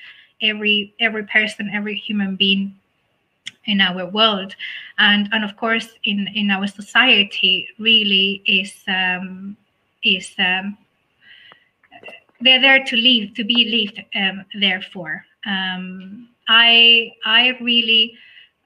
every 0.41 0.95
every 1.01 1.25
person, 1.25 1.71
every 1.73 1.95
human 1.95 2.37
being 2.37 2.79
in 3.65 3.81
our 3.81 4.07
world. 4.07 4.55
And 4.99 5.29
and 5.33 5.45
of 5.45 5.57
course 5.57 5.89
in 6.05 6.29
in 6.35 6.51
our 6.51 6.67
society 6.67 7.69
really 7.79 8.43
is 8.47 8.73
um, 8.87 9.57
is 10.03 10.33
um, 10.39 10.79
they're 12.41 12.61
there 12.61 12.85
to 12.85 12.97
live 12.97 13.35
to 13.35 13.45
be 13.45 13.65
lived 13.67 14.03
um, 14.15 14.45
therefore. 14.61 15.25
Um, 15.45 16.29
i 16.49 17.13
i 17.25 17.57
really 17.61 18.15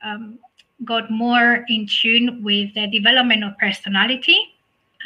um, 0.02 0.38
got 0.84 1.10
more 1.10 1.64
in 1.68 1.86
tune 1.86 2.42
with 2.42 2.74
the 2.74 2.86
development 2.86 3.44
of 3.44 3.56
personality 3.58 4.38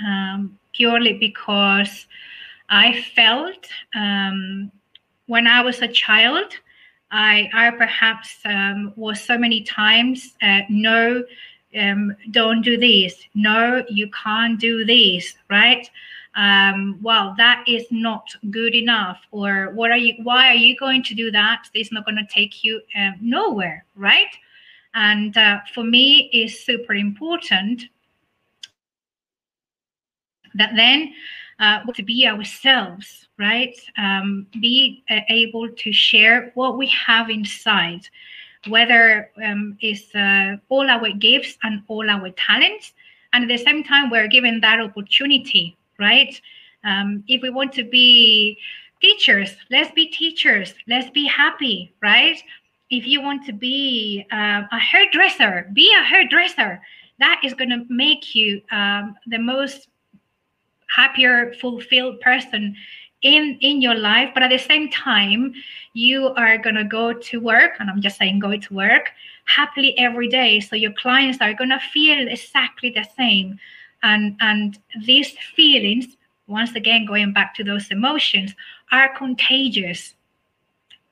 um, 0.06 0.58
purely 0.72 1.14
because 1.14 2.06
i 2.68 3.02
felt 3.14 3.66
um, 3.94 4.70
when 5.26 5.46
i 5.46 5.60
was 5.60 5.82
a 5.82 5.88
child 5.88 6.54
I, 7.10 7.50
I 7.52 7.70
perhaps 7.72 8.38
um, 8.44 8.92
was 8.96 9.20
so 9.20 9.36
many 9.36 9.62
times, 9.62 10.36
uh, 10.42 10.60
no, 10.68 11.24
um, 11.78 12.14
don't 12.30 12.62
do 12.62 12.76
this. 12.76 13.14
No, 13.34 13.84
you 13.88 14.10
can't 14.10 14.58
do 14.58 14.84
this, 14.84 15.34
right? 15.48 15.88
Um, 16.36 16.98
well, 17.02 17.34
that 17.36 17.64
is 17.66 17.86
not 17.90 18.28
good 18.50 18.74
enough. 18.74 19.20
Or 19.32 19.72
what 19.74 19.90
are 19.90 19.96
you? 19.96 20.14
Why 20.22 20.48
are 20.48 20.56
you 20.56 20.76
going 20.76 21.02
to 21.04 21.14
do 21.14 21.30
that? 21.32 21.68
This 21.74 21.88
is 21.88 21.92
not 21.92 22.04
going 22.04 22.16
to 22.16 22.26
take 22.32 22.62
you 22.62 22.80
um, 22.96 23.14
nowhere, 23.20 23.84
right? 23.96 24.32
And 24.94 25.36
uh, 25.36 25.60
for 25.74 25.84
me, 25.84 26.30
is 26.32 26.64
super 26.64 26.94
important 26.94 27.84
that 30.54 30.72
then 30.76 31.12
uh, 31.60 31.84
to 31.94 32.02
be 32.02 32.26
ourselves, 32.26 33.28
right? 33.38 33.76
Um, 33.98 34.46
be 34.60 35.04
uh, 35.10 35.20
able 35.28 35.68
to 35.70 35.92
share 35.92 36.50
what 36.54 36.78
we 36.78 36.86
have 36.88 37.28
inside, 37.30 38.00
whether 38.66 39.30
um, 39.44 39.76
it's 39.80 40.14
uh, 40.14 40.56
all 40.68 40.88
our 40.88 41.10
gifts 41.12 41.58
and 41.62 41.82
all 41.88 42.08
our 42.08 42.30
talents. 42.30 42.94
And 43.32 43.44
at 43.44 43.48
the 43.48 43.62
same 43.62 43.84
time, 43.84 44.10
we're 44.10 44.28
given 44.28 44.60
that 44.60 44.80
opportunity, 44.80 45.76
right? 45.98 46.40
Um, 46.82 47.22
if 47.28 47.42
we 47.42 47.50
want 47.50 47.72
to 47.74 47.84
be 47.84 48.58
teachers, 49.00 49.54
let's 49.70 49.92
be 49.92 50.06
teachers. 50.06 50.74
Let's 50.88 51.10
be 51.10 51.26
happy, 51.26 51.92
right? 52.02 52.42
If 52.90 53.06
you 53.06 53.22
want 53.22 53.46
to 53.46 53.52
be 53.52 54.26
uh, 54.32 54.62
a 54.72 54.78
hairdresser, 54.78 55.70
be 55.72 55.94
a 55.94 56.02
hairdresser. 56.02 56.80
That 57.18 57.40
is 57.44 57.54
going 57.54 57.70
to 57.70 57.84
make 57.88 58.34
you 58.34 58.62
um, 58.72 59.14
the 59.26 59.38
most 59.38 59.88
happier, 60.94 61.52
fulfilled 61.60 62.20
person 62.20 62.76
in 63.22 63.58
in 63.60 63.82
your 63.82 63.94
life 63.94 64.30
but 64.32 64.42
at 64.42 64.48
the 64.48 64.56
same 64.56 64.88
time 64.88 65.52
you 65.92 66.28
are 66.38 66.56
going 66.56 66.74
to 66.74 66.84
go 66.84 67.12
to 67.12 67.38
work 67.38 67.72
and 67.78 67.90
i'm 67.90 68.00
just 68.00 68.16
saying 68.16 68.38
go 68.38 68.56
to 68.56 68.72
work 68.72 69.10
happily 69.54 69.98
every 69.98 70.28
day. 70.28 70.60
So 70.60 70.76
your 70.76 70.92
clients 70.92 71.38
are 71.40 71.54
going 71.54 71.70
to 71.70 71.80
feel 71.92 72.28
exactly 72.28 72.90
the 72.90 73.06
same. 73.16 73.58
And 74.02 74.36
and 74.40 74.78
these 75.04 75.32
feelings 75.54 76.16
once 76.46 76.74
again 76.74 77.04
going 77.04 77.32
back 77.32 77.54
to 77.54 77.64
those 77.64 77.90
emotions 77.90 78.54
are 78.92 79.16
contagious 79.16 80.14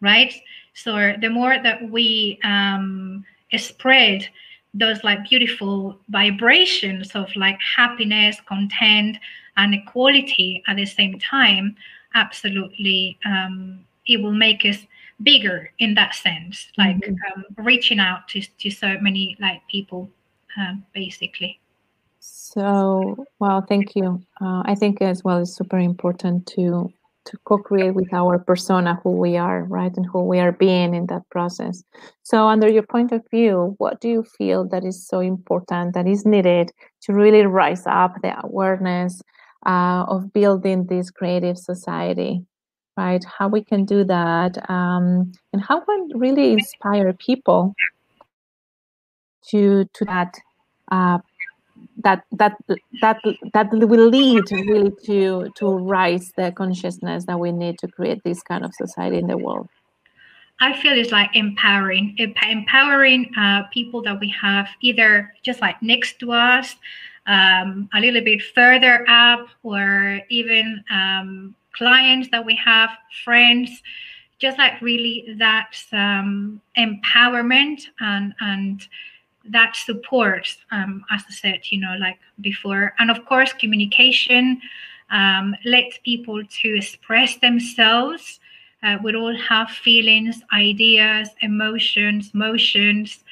right? 0.00 0.32
So 0.74 1.14
the 1.20 1.28
more 1.28 1.60
that 1.60 1.90
we 1.90 2.38
um, 2.44 3.24
spread 3.56 4.28
those 4.72 5.02
like 5.02 5.28
beautiful 5.28 5.98
vibrations 6.08 7.16
of 7.16 7.34
like 7.34 7.58
happiness 7.76 8.40
content 8.46 9.18
and 9.58 9.74
equality 9.74 10.62
at 10.68 10.76
the 10.76 10.86
same 10.86 11.18
time, 11.18 11.76
absolutely, 12.14 13.18
um, 13.26 13.84
it 14.06 14.22
will 14.22 14.32
make 14.32 14.64
us 14.64 14.78
bigger 15.22 15.70
in 15.78 15.94
that 15.94 16.14
sense, 16.14 16.68
like 16.78 16.96
mm-hmm. 16.96 17.40
um, 17.40 17.44
reaching 17.64 17.98
out 17.98 18.28
to, 18.28 18.40
to 18.58 18.70
so 18.70 18.96
many 19.00 19.36
like 19.40 19.60
people, 19.68 20.08
um, 20.56 20.84
basically. 20.94 21.58
So, 22.20 23.26
well, 23.38 23.60
thank 23.68 23.94
you. 23.94 24.22
Uh, 24.40 24.62
I 24.64 24.74
think 24.74 25.02
as 25.02 25.22
well 25.22 25.38
it's 25.38 25.54
super 25.54 25.78
important 25.78 26.46
to 26.54 26.92
to 27.28 27.36
co-create 27.44 27.94
with 27.94 28.10
our 28.14 28.38
persona 28.38 28.98
who 29.02 29.10
we 29.10 29.36
are 29.36 29.64
right 29.64 29.94
and 29.98 30.06
who 30.06 30.24
we 30.24 30.38
are 30.38 30.52
being 30.52 30.94
in 30.94 31.06
that 31.06 31.28
process 31.28 31.84
so 32.22 32.48
under 32.48 32.68
your 32.70 32.84
point 32.84 33.12
of 33.12 33.22
view 33.30 33.74
what 33.76 34.00
do 34.00 34.08
you 34.08 34.22
feel 34.22 34.66
that 34.66 34.82
is 34.82 35.06
so 35.06 35.20
important 35.20 35.92
that 35.92 36.06
is 36.06 36.24
needed 36.24 36.72
to 37.02 37.12
really 37.12 37.44
rise 37.44 37.86
up 37.86 38.14
the 38.22 38.32
awareness 38.46 39.20
uh, 39.68 40.04
of 40.08 40.32
building 40.32 40.86
this 40.86 41.10
creative 41.10 41.58
society 41.58 42.42
right? 42.98 43.24
How 43.24 43.46
we 43.46 43.62
can 43.62 43.84
do 43.84 44.02
that 44.04 44.58
um, 44.68 45.30
and 45.52 45.62
how 45.62 45.80
can 45.80 46.10
really 46.14 46.52
inspire 46.52 47.12
people 47.12 47.74
to 49.50 49.84
to 49.94 50.04
that 50.04 50.34
uh, 50.90 51.18
that 52.04 52.24
that 52.32 52.56
that 53.00 53.18
that 53.54 53.68
will 53.72 54.08
lead 54.08 54.44
really 54.50 54.92
to 55.04 55.48
to 55.56 55.66
rise 55.96 56.32
the 56.36 56.50
consciousness 56.52 57.24
that 57.26 57.38
we 57.38 57.52
need 57.52 57.78
to 57.78 57.86
create 57.86 58.20
this 58.24 58.42
kind 58.42 58.64
of 58.64 58.74
society 58.74 59.18
in 59.18 59.28
the 59.28 59.38
world. 59.38 59.68
I 60.60 60.72
feel 60.80 60.98
it's 60.98 61.12
like 61.12 61.30
empowering, 61.34 62.16
empowering 62.18 63.30
uh, 63.38 63.62
people 63.72 64.02
that 64.02 64.18
we 64.18 64.28
have 64.42 64.68
either 64.82 65.32
just 65.44 65.60
like 65.60 65.80
next 65.80 66.18
to 66.18 66.32
us, 66.32 66.74
um, 67.28 67.88
a 67.94 68.00
little 68.00 68.22
bit 68.22 68.42
further 68.42 69.08
up, 69.08 69.46
or 69.62 70.20
even 70.30 70.82
um, 70.90 71.54
clients 71.72 72.28
that 72.30 72.44
we 72.44 72.56
have, 72.56 72.90
friends, 73.24 73.82
just 74.38 74.58
like 74.58 74.80
really 74.80 75.36
that 75.38 75.76
um, 75.92 76.60
empowerment 76.76 77.82
and 78.00 78.34
and 78.40 78.88
that 79.44 79.76
support, 79.76 80.56
um, 80.72 81.04
as 81.10 81.22
I 81.28 81.32
said, 81.32 81.60
you 81.70 81.80
know, 81.80 81.96
like 82.00 82.18
before, 82.40 82.94
and 82.98 83.10
of 83.10 83.24
course 83.24 83.52
communication. 83.52 84.60
Um, 85.10 85.56
let 85.64 85.98
people 86.04 86.42
to 86.44 86.76
express 86.76 87.38
themselves. 87.38 88.40
Uh, 88.82 88.98
we 89.02 89.14
all 89.14 89.34
have 89.36 89.70
feelings, 89.70 90.42
ideas, 90.52 91.30
emotions, 91.40 92.34
motions, 92.34 93.24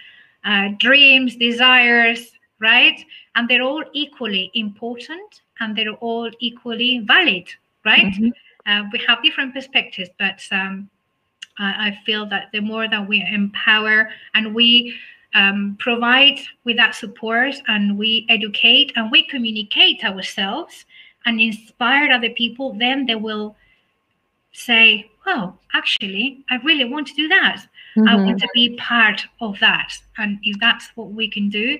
uh, 0.44 0.68
dreams, 0.78 1.36
desires, 1.36 2.32
right? 2.60 3.04
And 3.34 3.48
they're 3.48 3.62
all 3.62 3.84
equally 3.92 4.50
important 4.54 5.42
and 5.60 5.76
they're 5.76 5.94
all 5.94 6.30
equally 6.40 7.00
valid, 7.00 7.48
right? 7.84 8.14
Mm-hmm. 8.14 8.28
Uh, 8.66 8.88
we 8.92 9.00
have 9.06 9.22
different 9.22 9.54
perspectives, 9.54 10.10
but 10.18 10.40
um, 10.50 10.90
I, 11.58 11.88
I 11.88 11.98
feel 12.04 12.26
that 12.26 12.48
the 12.52 12.60
more 12.60 12.88
that 12.88 13.06
we 13.06 13.22
empower 13.22 14.10
and 14.34 14.54
we 14.54 14.94
um, 15.34 15.76
provide 15.78 16.40
with 16.64 16.76
that 16.76 16.94
support 16.94 17.54
and 17.68 17.98
we 17.98 18.26
educate 18.28 18.92
and 18.96 19.10
we 19.10 19.24
communicate 19.26 20.04
ourselves 20.04 20.86
and 21.26 21.40
inspire 21.40 22.10
other 22.10 22.30
people, 22.30 22.72
then 22.78 23.06
they 23.06 23.16
will 23.16 23.56
say, 24.52 25.10
well, 25.26 25.58
actually, 25.74 26.44
I 26.50 26.56
really 26.64 26.84
want 26.84 27.08
to 27.08 27.14
do 27.14 27.28
that. 27.28 27.66
Mm-hmm. 27.96 28.08
I 28.08 28.16
want 28.16 28.40
to 28.40 28.48
be 28.54 28.76
part 28.76 29.26
of 29.40 29.58
that. 29.60 29.92
And 30.18 30.38
if 30.42 30.58
that's 30.60 30.90
what 30.94 31.10
we 31.10 31.28
can 31.28 31.50
do, 31.50 31.78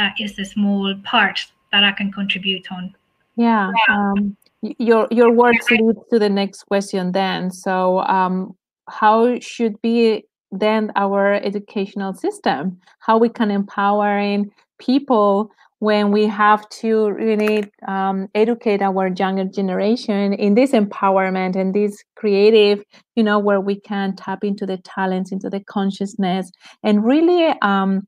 that 0.00 0.14
is 0.18 0.38
a 0.38 0.44
small 0.44 0.94
part 1.04 1.46
that 1.72 1.84
I 1.84 1.92
can 1.92 2.10
contribute 2.10 2.66
on. 2.72 2.94
Yeah. 3.36 3.70
Um, 3.90 4.36
your 4.62 5.06
your 5.10 5.30
words 5.32 5.70
lead 5.70 5.96
to 6.10 6.18
the 6.18 6.28
next 6.28 6.64
question 6.64 7.12
then. 7.12 7.50
So 7.50 8.00
um, 8.00 8.56
how 8.88 9.38
should 9.40 9.80
be 9.82 10.24
then 10.50 10.90
our 10.96 11.34
educational 11.34 12.12
system? 12.14 12.80
How 12.98 13.18
we 13.18 13.28
can 13.28 13.50
empowering 13.50 14.50
people 14.78 15.50
when 15.78 16.10
we 16.12 16.26
have 16.26 16.68
to 16.68 17.10
really 17.10 17.64
um, 17.88 18.28
educate 18.34 18.82
our 18.82 19.08
younger 19.08 19.46
generation 19.46 20.34
in 20.34 20.54
this 20.54 20.72
empowerment 20.72 21.56
and 21.56 21.74
this 21.74 22.04
creative, 22.16 22.84
you 23.16 23.22
know, 23.22 23.38
where 23.38 23.62
we 23.62 23.80
can 23.80 24.14
tap 24.14 24.44
into 24.44 24.66
the 24.66 24.76
talents, 24.78 25.32
into 25.32 25.48
the 25.48 25.60
consciousness, 25.60 26.50
and 26.82 27.04
really 27.04 27.54
um, 27.62 28.06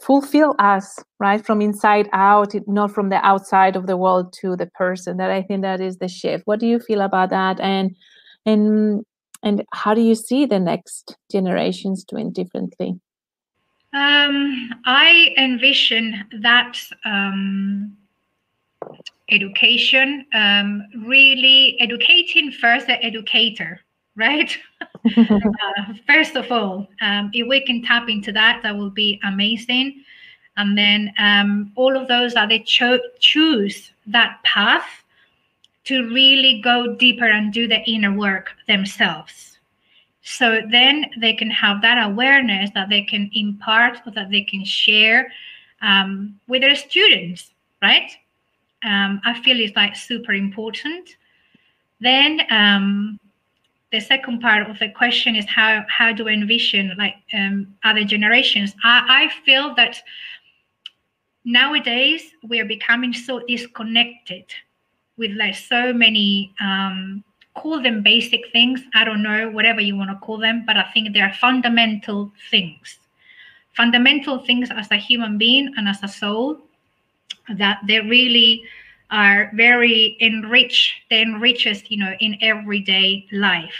fulfill 0.00 0.54
us 0.58 0.98
right 1.18 1.44
from 1.44 1.62
inside 1.62 2.08
out 2.12 2.54
not 2.66 2.90
from 2.90 3.08
the 3.08 3.24
outside 3.26 3.76
of 3.76 3.86
the 3.86 3.96
world 3.96 4.32
to 4.40 4.54
the 4.54 4.66
person 4.66 5.16
that 5.16 5.30
i 5.30 5.42
think 5.42 5.62
that 5.62 5.80
is 5.80 5.98
the 5.98 6.08
shift. 6.08 6.42
What 6.46 6.60
do 6.60 6.66
you 6.66 6.78
feel 6.78 7.00
about 7.00 7.30
that? 7.30 7.60
And 7.60 7.96
and 8.44 9.04
and 9.42 9.64
how 9.72 9.94
do 9.94 10.00
you 10.00 10.14
see 10.14 10.46
the 10.46 10.58
next 10.58 11.16
generations 11.30 12.04
doing 12.04 12.32
differently? 12.32 12.98
Um, 13.92 14.70
i 14.84 15.34
envision 15.38 16.24
that 16.42 16.78
um, 17.04 17.96
education 19.30 20.26
um, 20.34 20.82
really 21.06 21.76
educating 21.80 22.52
first 22.52 22.86
the 22.86 23.02
educator 23.04 23.80
right? 24.16 24.56
uh, 25.16 25.94
first 26.06 26.36
of 26.36 26.50
all, 26.50 26.88
um, 27.00 27.30
if 27.32 27.46
we 27.46 27.60
can 27.60 27.82
tap 27.82 28.08
into 28.08 28.32
that, 28.32 28.62
that 28.62 28.76
will 28.76 28.90
be 28.90 29.20
amazing. 29.24 30.02
And 30.56 30.76
then 30.76 31.12
um, 31.18 31.72
all 31.76 31.96
of 31.96 32.08
those 32.08 32.34
that 32.34 32.48
they 32.48 32.60
cho- 32.60 33.00
choose 33.20 33.92
that 34.06 34.42
path 34.42 34.86
to 35.84 36.12
really 36.12 36.60
go 36.62 36.94
deeper 36.96 37.26
and 37.26 37.52
do 37.52 37.68
the 37.68 37.80
inner 37.88 38.12
work 38.12 38.50
themselves. 38.66 39.58
So 40.22 40.60
then 40.68 41.06
they 41.18 41.34
can 41.34 41.50
have 41.50 41.82
that 41.82 42.04
awareness 42.04 42.70
that 42.74 42.88
they 42.88 43.02
can 43.02 43.30
impart 43.34 43.98
or 44.04 44.10
that 44.12 44.30
they 44.30 44.42
can 44.42 44.64
share 44.64 45.30
um, 45.82 46.40
with 46.48 46.62
their 46.62 46.74
students, 46.74 47.52
right? 47.80 48.10
Um, 48.82 49.20
I 49.24 49.40
feel 49.42 49.60
it's 49.60 49.76
like 49.76 49.94
super 49.94 50.32
important. 50.32 51.16
Then 52.00 52.40
um, 52.50 53.20
the 53.92 54.00
second 54.00 54.40
part 54.40 54.68
of 54.68 54.78
the 54.78 54.90
question 54.90 55.36
is 55.36 55.46
how 55.46 55.84
how 55.88 56.12
do 56.12 56.28
I 56.28 56.32
envision 56.32 56.94
like 56.98 57.14
um, 57.32 57.74
other 57.84 58.04
generations? 58.04 58.74
I, 58.84 59.26
I 59.26 59.44
feel 59.44 59.74
that 59.76 60.02
nowadays 61.44 62.22
we 62.48 62.60
are 62.60 62.64
becoming 62.64 63.12
so 63.12 63.40
disconnected 63.46 64.44
with 65.16 65.30
like 65.32 65.54
so 65.54 65.92
many 65.92 66.52
um, 66.60 67.24
call 67.54 67.82
them 67.82 68.02
basic 68.02 68.42
things. 68.52 68.82
I 68.94 69.04
don't 69.04 69.22
know 69.22 69.50
whatever 69.50 69.80
you 69.80 69.96
want 69.96 70.10
to 70.10 70.16
call 70.16 70.38
them, 70.38 70.64
but 70.66 70.76
I 70.76 70.84
think 70.92 71.12
they 71.12 71.20
are 71.20 71.32
fundamental 71.32 72.30
things, 72.50 72.98
fundamental 73.74 74.38
things 74.44 74.68
as 74.70 74.90
a 74.90 74.96
human 74.96 75.38
being 75.38 75.72
and 75.76 75.88
as 75.88 76.02
a 76.02 76.08
soul 76.08 76.58
that 77.56 77.78
they 77.86 78.00
really 78.00 78.64
are 79.10 79.50
very 79.54 80.16
enriched. 80.20 80.92
They 81.10 81.22
enrich 81.22 81.66
us, 81.66 81.82
you 81.88 81.98
know, 81.98 82.14
in 82.20 82.36
everyday 82.40 83.26
life. 83.32 83.74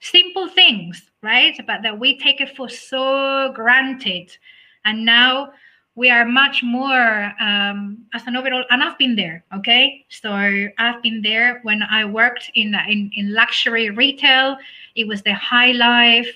Simple 0.00 0.48
things, 0.48 1.10
right? 1.22 1.58
But 1.66 1.82
that 1.82 1.98
we 1.98 2.18
take 2.18 2.40
it 2.40 2.56
for 2.56 2.68
so 2.68 3.52
granted. 3.54 4.36
And 4.84 5.04
now 5.04 5.52
we 5.94 6.10
are 6.10 6.24
much 6.24 6.62
more 6.62 7.32
um, 7.40 7.98
as 8.14 8.26
an 8.26 8.36
overall 8.36 8.64
and 8.70 8.82
i've 8.82 8.96
been 8.98 9.14
there 9.14 9.44
okay 9.54 10.04
so 10.08 10.32
i've 10.32 11.02
been 11.02 11.20
there 11.22 11.60
when 11.62 11.82
i 11.82 12.04
worked 12.04 12.50
in 12.54 12.74
in, 12.88 13.10
in 13.14 13.34
luxury 13.34 13.90
retail 13.90 14.56
it 14.94 15.06
was 15.06 15.22
the 15.22 15.34
high 15.34 15.72
life 15.72 16.28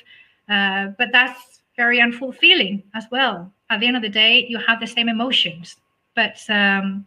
uh, 0.49 0.89
but 0.99 1.09
that's 1.13 1.61
very 1.77 1.99
unfulfilling 1.99 2.83
as 2.95 3.07
well 3.11 3.51
at 3.71 3.81
the 3.81 3.87
end 3.87 3.97
of 3.97 4.03
the 4.03 4.09
day 4.09 4.47
you 4.49 4.59
have 4.59 4.79
the 4.81 4.87
same 4.87 5.09
emotions 5.09 5.77
but 6.15 6.39
um, 6.49 7.05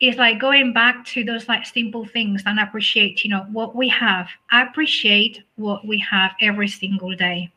it's 0.00 0.16
like 0.16 0.38
going 0.40 0.72
back 0.72 1.04
to 1.04 1.22
those 1.22 1.46
like 1.46 1.66
simple 1.66 2.06
things 2.06 2.42
and 2.46 2.58
appreciate 2.58 3.22
you 3.22 3.30
know 3.30 3.46
what 3.52 3.76
we 3.76 3.88
have. 3.88 4.28
I 4.50 4.62
appreciate 4.62 5.42
what 5.56 5.86
we 5.86 5.98
have 5.98 6.32
every 6.40 6.68
single 6.68 7.14
day. 7.14 7.52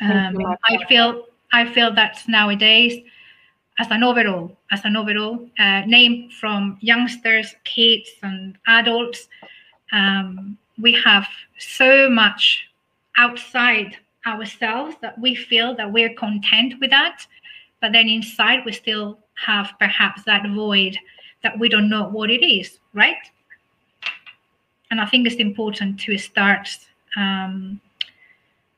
Um, 0.00 0.36
i 0.64 0.84
feel 0.88 1.26
I 1.52 1.70
feel 1.72 1.94
that 1.94 2.22
nowadays, 2.28 3.04
as 3.78 3.88
an 3.90 4.02
overall, 4.02 4.56
as 4.70 4.84
an 4.84 4.96
overall 4.96 5.48
uh, 5.58 5.82
name 5.86 6.30
from 6.30 6.78
youngsters, 6.80 7.54
kids, 7.64 8.08
and 8.22 8.56
adults, 8.66 9.28
um, 9.92 10.56
we 10.80 10.92
have 11.04 11.26
so 11.58 12.08
much 12.08 12.68
outside 13.18 13.98
ourselves 14.26 14.96
that 15.02 15.18
we 15.18 15.34
feel 15.34 15.74
that 15.76 15.92
we're 15.92 16.14
content 16.14 16.74
with 16.80 16.90
that, 16.90 17.26
but 17.80 17.92
then 17.92 18.08
inside 18.08 18.64
we 18.64 18.72
still 18.72 19.18
have 19.34 19.72
perhaps 19.78 20.22
that 20.24 20.48
void 20.50 20.96
that 21.42 21.58
we 21.58 21.68
don't 21.68 21.88
know 21.88 22.08
what 22.08 22.30
it 22.30 22.44
is, 22.44 22.78
right? 22.94 23.16
And 24.90 25.00
I 25.00 25.06
think 25.06 25.26
it's 25.26 25.36
important 25.36 25.98
to 26.00 26.18
start 26.18 26.68
um, 27.16 27.80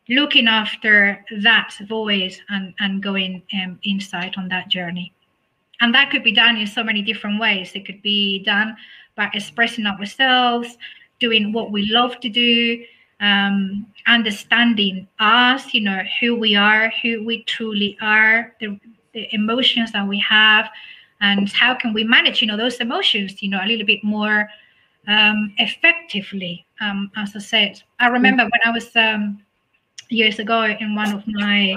looking 0.09 0.46
after 0.46 1.24
that 1.42 1.74
void 1.88 2.36
and, 2.48 2.74
and 2.78 3.02
going 3.02 3.42
um, 3.55 3.78
inside 3.82 4.34
on 4.36 4.48
that 4.48 4.68
journey. 4.68 5.12
And 5.80 5.94
that 5.94 6.11
could 6.11 6.22
be 6.22 6.32
done 6.32 6.57
in 6.57 6.66
so 6.66 6.84
many 6.84 7.02
different 7.02 7.40
ways. 7.40 7.72
It 7.74 7.84
could 7.84 8.00
be 8.02 8.42
done 8.44 8.76
by 9.16 9.30
expressing 9.34 9.86
ourselves, 9.86 10.78
doing 11.20 11.52
what 11.52 11.72
we 11.72 11.86
love 11.90 12.20
to 12.20 12.28
do, 12.28 12.84
um, 13.20 13.86
understanding 14.07 15.09
us, 15.18 15.72
you 15.72 15.80
know, 15.80 16.02
who 16.20 16.36
we 16.36 16.55
are, 16.55 16.92
who 17.02 17.24
we 17.24 17.42
truly 17.44 17.96
are, 18.00 18.55
the, 18.61 18.78
the 19.14 19.32
emotions 19.34 19.92
that 19.92 20.06
we 20.06 20.18
have, 20.20 20.68
and 21.20 21.50
how 21.50 21.74
can 21.74 21.92
we 21.92 22.04
manage, 22.04 22.42
you 22.42 22.48
know, 22.48 22.56
those 22.56 22.76
emotions, 22.76 23.42
you 23.42 23.48
know, 23.48 23.60
a 23.62 23.66
little 23.66 23.86
bit 23.86 24.02
more 24.04 24.48
um, 25.08 25.54
effectively. 25.58 26.66
Um, 26.80 27.10
as 27.16 27.34
I 27.34 27.38
said, 27.38 27.82
I 28.00 28.08
remember 28.08 28.42
when 28.42 28.60
I 28.64 28.70
was 28.70 28.94
um, 28.96 29.42
years 30.08 30.38
ago 30.38 30.64
in 30.64 30.94
one 30.94 31.12
of 31.12 31.22
my 31.26 31.76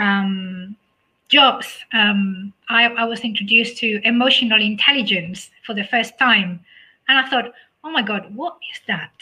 um, 0.00 0.76
jobs, 1.28 1.78
um, 1.92 2.52
I, 2.68 2.86
I, 2.86 3.04
was 3.04 3.20
introduced 3.20 3.78
to 3.78 4.00
emotional 4.04 4.60
intelligence 4.60 5.50
for 5.64 5.74
the 5.74 5.84
first 5.84 6.18
time. 6.18 6.60
And 7.08 7.18
I 7.18 7.28
thought, 7.28 7.52
oh 7.82 7.90
my 7.90 8.02
God, 8.02 8.34
what 8.34 8.56
is 8.72 8.80
that? 8.86 9.12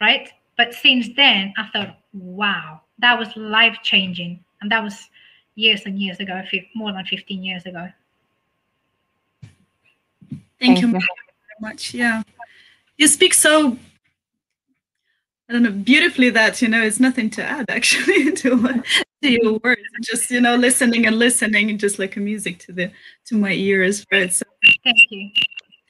Right? 0.00 0.28
But 0.56 0.74
since 0.74 1.08
then, 1.16 1.52
I 1.58 1.68
thought, 1.72 1.98
wow, 2.12 2.80
that 2.98 3.18
was 3.18 3.28
life 3.36 3.78
changing. 3.82 4.42
And 4.60 4.70
that 4.70 4.82
was 4.82 5.08
years 5.56 5.82
and 5.84 5.98
years 5.98 6.20
ago, 6.20 6.42
more 6.74 6.92
than 6.92 7.04
15 7.04 7.42
years 7.42 7.66
ago. 7.66 7.88
Thank, 10.58 10.78
Thank 10.78 10.82
you 10.82 10.90
very 10.92 11.04
much. 11.60 11.92
Yeah. 11.92 12.22
You 12.96 13.08
speak 13.08 13.34
so 13.34 13.76
I 15.48 15.52
don't 15.52 15.62
know, 15.62 15.70
beautifully 15.70 16.30
that, 16.30 16.60
you 16.60 16.66
know, 16.66 16.82
it's 16.82 16.98
nothing 16.98 17.30
to 17.30 17.44
add 17.44 17.66
actually 17.68 18.32
to, 18.36 18.82
to 19.22 19.30
your 19.30 19.60
words. 19.62 19.80
Just, 20.02 20.30
you 20.30 20.40
know, 20.40 20.56
listening 20.56 21.06
and 21.06 21.18
listening, 21.18 21.78
just 21.78 22.00
like 22.00 22.16
a 22.16 22.20
music 22.20 22.58
to 22.60 22.72
the 22.72 22.90
to 23.26 23.36
my 23.36 23.52
ears, 23.52 24.04
right? 24.10 24.32
So 24.32 24.44
thank 24.82 24.98
you. 25.10 25.30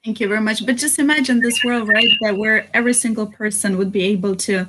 Thank 0.05 0.21
you 0.21 0.29
very 0.29 0.43
much. 0.43 0.67
But 0.67 0.77
just 0.77 0.99
imagine 0.99 1.41
this 1.41 1.65
world, 1.65 1.89
right? 1.89 2.13
That 2.21 2.37
where 2.37 2.69
every 2.75 2.93
single 2.93 3.27
person 3.27 3.79
would 3.79 3.91
be 3.91 4.03
able 4.03 4.37
to, 4.37 4.69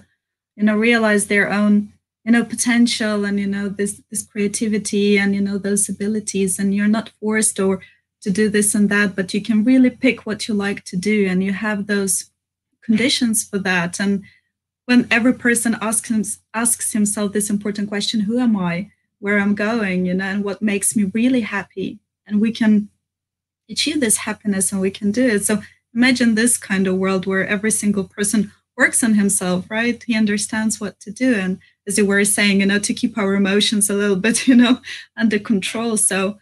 you 0.55 0.63
know, 0.63 0.77
realize 0.77 1.27
their 1.27 1.51
own, 1.51 1.91
you 2.27 2.33
know, 2.33 2.43
potential 2.43 3.23
and 3.23 3.39
you 3.39 3.47
know 3.47 3.69
this 3.69 4.01
this 4.11 4.23
creativity 4.23 5.17
and 5.17 5.33
you 5.33 5.39
know 5.39 5.57
those 5.57 5.87
abilities, 5.87 6.59
and 6.59 6.75
you're 6.75 6.95
not 6.97 7.09
forced 7.21 7.57
or 7.57 7.81
to 8.21 8.29
do 8.29 8.49
this 8.49 8.75
and 8.75 8.89
that, 8.89 9.15
but 9.15 9.33
you 9.33 9.41
can 9.41 9.63
really 9.63 9.89
pick 9.89 10.25
what 10.25 10.47
you 10.47 10.53
like 10.53 10.83
to 10.83 10.97
do, 10.97 11.25
and 11.25 11.41
you 11.41 11.53
have 11.53 11.87
those 11.87 12.29
conditions 12.83 13.47
for 13.47 13.57
that, 13.59 13.99
and 13.99 14.23
when 14.87 15.07
every 15.11 15.33
person 15.33 15.77
asks 15.81 16.39
asks 16.53 16.91
himself 16.93 17.31
this 17.31 17.49
important 17.49 17.87
question 17.89 18.21
who 18.21 18.39
am 18.39 18.57
i? 18.57 18.89
Where 19.19 19.39
i'm 19.39 19.55
going 19.55 20.05
you 20.05 20.13
know 20.13 20.25
and 20.25 20.43
what 20.43 20.61
makes 20.61 20.95
me 20.95 21.03
really 21.13 21.41
happy? 21.41 21.99
And 22.25 22.41
we 22.41 22.51
can 22.51 22.89
achieve 23.69 23.99
this 24.01 24.17
happiness 24.17 24.71
and 24.71 24.81
we 24.81 24.91
can 24.91 25.11
do 25.11 25.25
it. 25.27 25.45
So 25.45 25.61
imagine 25.93 26.35
this 26.35 26.57
kind 26.57 26.87
of 26.87 26.97
world 26.97 27.25
where 27.25 27.47
every 27.47 27.71
single 27.71 28.05
person 28.05 28.51
works 28.75 29.03
on 29.03 29.13
himself 29.13 29.65
right? 29.69 30.01
He 30.03 30.15
understands 30.15 30.79
what 30.81 30.99
to 31.01 31.11
do 31.11 31.35
and 31.35 31.59
as 31.87 31.97
you 31.97 32.05
were 32.05 32.25
saying 32.25 32.59
you 32.59 32.65
know 32.65 32.79
to 32.79 32.93
keep 32.93 33.17
our 33.17 33.33
emotions 33.33 33.89
a 33.89 33.93
little 33.93 34.15
bit 34.15 34.47
you 34.49 34.55
know 34.55 34.81
under 35.15 35.39
control. 35.39 35.97
So 35.97 36.37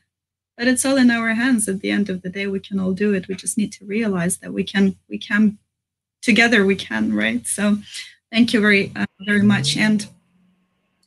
but 0.58 0.68
it's 0.68 0.86
all 0.86 0.96
in 0.96 1.12
our 1.12 1.34
hands. 1.34 1.68
At 1.68 1.82
the 1.82 1.92
end 1.92 2.10
of 2.10 2.22
the 2.22 2.30
day 2.30 2.48
we 2.48 2.60
can 2.60 2.80
all 2.80 2.94
do 2.94 3.14
it. 3.14 3.28
We 3.28 3.36
just 3.36 3.58
need 3.58 3.74
to 3.74 3.86
realize 3.86 4.38
that 4.38 4.54
we 4.54 4.64
can 4.64 4.98
we 5.10 5.18
can 5.18 5.58
together 6.22 6.66
we 6.66 6.76
can 6.76 7.14
right? 7.14 7.46
So 7.46 7.78
Thank 8.36 8.54
you 8.54 8.60
very, 8.60 8.92
uh, 8.98 9.06
very 9.26 9.44
much. 9.44 9.78
And 9.78 10.06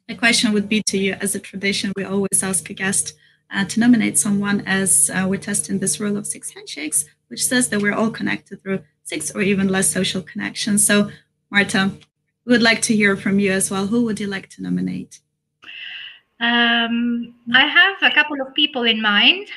the 0.07 0.15
question 0.15 0.55
would 0.55 0.67
be 0.67 0.83
to 0.87 0.97
you, 0.97 1.13
as 1.21 1.35
a 1.35 1.39
tradition, 1.39 1.93
we 1.95 2.03
always 2.03 2.43
ask 2.43 2.71
a 2.71 2.73
guest 2.73 3.15
uh, 3.51 3.67
to 3.67 3.81
nominate 3.81 4.19
someone 4.19 4.63
as 4.67 5.11
uh, 5.13 5.27
we're 5.29 5.39
testing 5.39 5.79
this 5.79 6.01
rule 6.01 6.17
of 6.17 6.27
six 6.27 6.55
handshakes, 6.55 7.05
which 7.29 7.45
says 7.45 7.69
that 7.69 7.83
we're 7.83 7.93
all 7.93 8.11
connected 8.11 8.63
through 8.63 8.81
six 9.05 9.31
or 9.35 9.43
even 9.43 9.69
less 9.69 9.91
social 9.91 10.23
connections. 10.23 10.87
So, 10.87 11.11
Marta, 11.51 11.93
would 12.49 12.63
like 12.63 12.83
to 12.83 12.97
hear 12.97 13.17
from 13.17 13.39
you 13.39 13.53
as 13.53 13.71
well. 13.71 13.87
Who 13.87 14.05
would 14.05 14.19
you 14.19 14.27
like 14.27 14.49
to 14.51 14.63
nominate? 14.63 15.21
Um, 16.41 17.35
I 17.55 17.67
have 17.67 17.97
a 18.03 18.15
couple 18.15 18.41
of 18.41 18.55
people 18.55 18.85
in 18.85 19.03
mind, 19.03 19.49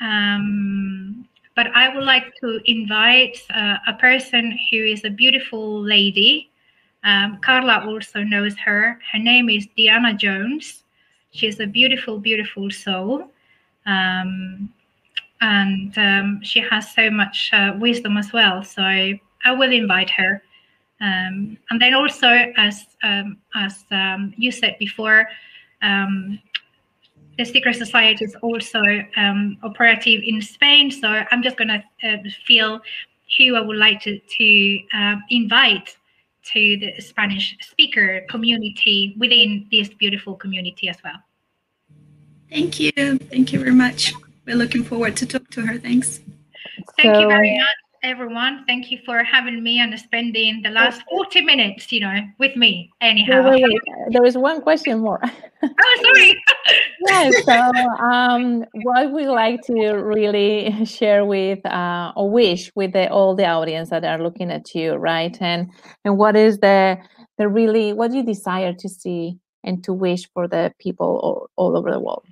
um, 0.00 1.28
but 1.54 1.66
I 1.74 1.94
would 1.94 2.04
like 2.04 2.34
to 2.40 2.60
invite 2.64 3.38
uh, 3.54 3.76
a 3.86 3.94
person 3.94 4.58
who 4.70 4.78
is 4.78 5.04
a 5.04 5.10
beautiful 5.10 5.82
lady 5.82 6.52
um, 7.04 7.38
Carla 7.40 7.84
also 7.86 8.22
knows 8.22 8.56
her. 8.58 8.98
Her 9.12 9.18
name 9.18 9.48
is 9.48 9.66
Diana 9.76 10.14
Jones. 10.14 10.84
She's 11.32 11.58
a 11.60 11.66
beautiful, 11.66 12.18
beautiful 12.18 12.70
soul. 12.70 13.30
Um, 13.86 14.72
and 15.40 15.98
um, 15.98 16.40
she 16.42 16.60
has 16.60 16.92
so 16.94 17.10
much 17.10 17.50
uh, 17.52 17.72
wisdom 17.78 18.16
as 18.16 18.32
well. 18.32 18.62
So 18.62 18.82
I 18.82 19.20
will 19.46 19.72
invite 19.72 20.10
her. 20.10 20.42
Um, 21.02 21.58
and 21.70 21.82
then 21.82 21.94
also, 21.94 22.28
as 22.56 22.86
um, 23.02 23.38
as 23.54 23.84
um, 23.90 24.32
you 24.36 24.52
said 24.52 24.76
before, 24.78 25.28
the 27.38 27.44
Secret 27.44 27.76
Society 27.76 28.24
is 28.24 28.36
also 28.42 28.80
operative 29.62 30.22
in 30.24 30.40
Spain. 30.40 30.90
So 30.90 31.08
I'm 31.08 31.42
just 31.42 31.56
going 31.56 31.68
to 31.68 31.82
uh, 32.08 32.16
feel 32.46 32.80
who 33.38 33.56
I 33.56 33.60
would 33.60 33.76
like 33.76 34.00
to, 34.02 34.18
to 34.18 34.78
uh, 34.94 35.16
invite 35.30 35.96
to 36.44 36.76
the 36.76 37.00
Spanish 37.00 37.56
speaker 37.60 38.24
community 38.28 39.14
within 39.18 39.66
this 39.70 39.88
beautiful 39.88 40.34
community 40.34 40.88
as 40.88 40.96
well. 41.02 41.16
Thank 42.50 42.80
you. 42.80 42.92
Thank 42.92 43.52
you 43.52 43.60
very 43.60 43.74
much. 43.74 44.12
We're 44.44 44.56
looking 44.56 44.84
forward 44.84 45.16
to 45.16 45.26
talk 45.26 45.48
to 45.50 45.62
her. 45.62 45.78
Thanks. 45.78 46.20
Thank 46.98 47.14
so, 47.14 47.20
you 47.20 47.28
very 47.28 47.56
much. 47.58 47.81
Everyone. 48.02 48.64
Thank 48.66 48.90
you 48.90 48.98
for 49.04 49.22
having 49.22 49.62
me 49.62 49.78
and 49.78 49.96
spending 49.98 50.62
the 50.62 50.70
last 50.70 51.02
40 51.08 51.42
minutes, 51.42 51.92
you 51.92 52.00
know, 52.00 52.20
with 52.38 52.56
me. 52.56 52.90
Anyhow. 53.00 53.48
Wait, 53.48 53.62
wait, 53.62 53.72
wait. 53.72 54.12
There 54.12 54.24
is 54.24 54.36
one 54.36 54.60
question 54.60 55.00
more. 55.00 55.20
oh, 55.62 56.02
sorry. 56.02 56.42
yes. 57.08 57.44
So, 57.44 57.52
um, 58.04 58.64
what 58.82 59.12
we 59.12 59.28
like 59.28 59.60
to 59.66 59.92
really 59.92 60.84
share 60.84 61.24
with 61.24 61.64
uh, 61.64 62.12
or 62.16 62.30
wish 62.30 62.70
with 62.74 62.92
the, 62.92 63.08
all 63.08 63.34
the 63.34 63.46
audience 63.46 63.90
that 63.90 64.04
are 64.04 64.22
looking 64.22 64.50
at 64.50 64.74
you, 64.74 64.94
right? 64.94 65.36
And 65.40 65.70
and 66.04 66.18
what 66.18 66.36
is 66.36 66.58
the 66.58 66.98
the 67.38 67.48
really 67.48 67.92
what 67.92 68.10
do 68.10 68.18
you 68.18 68.24
desire 68.24 68.72
to 68.72 68.88
see 68.88 69.38
and 69.64 69.82
to 69.84 69.92
wish 69.92 70.28
for 70.34 70.48
the 70.48 70.72
people 70.78 71.20
all, 71.22 71.50
all 71.56 71.76
over 71.76 71.92
the 71.92 72.00
world? 72.00 72.26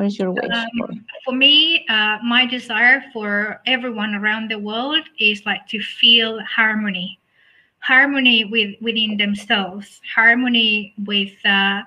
What 0.00 0.06
is 0.06 0.18
your 0.18 0.30
wish? 0.30 0.50
Um, 0.50 0.66
for? 0.78 0.88
for? 1.26 1.32
me, 1.34 1.84
uh, 1.90 2.16
my 2.24 2.46
desire 2.46 3.04
for 3.12 3.60
everyone 3.66 4.14
around 4.14 4.50
the 4.50 4.58
world 4.58 5.04
is 5.18 5.44
like 5.44 5.66
to 5.68 5.82
feel 5.82 6.40
harmony, 6.40 7.20
harmony 7.80 8.46
with 8.46 8.76
within 8.80 9.18
themselves, 9.18 10.00
harmony 10.14 10.94
with 11.04 11.34
uh, 11.44 11.82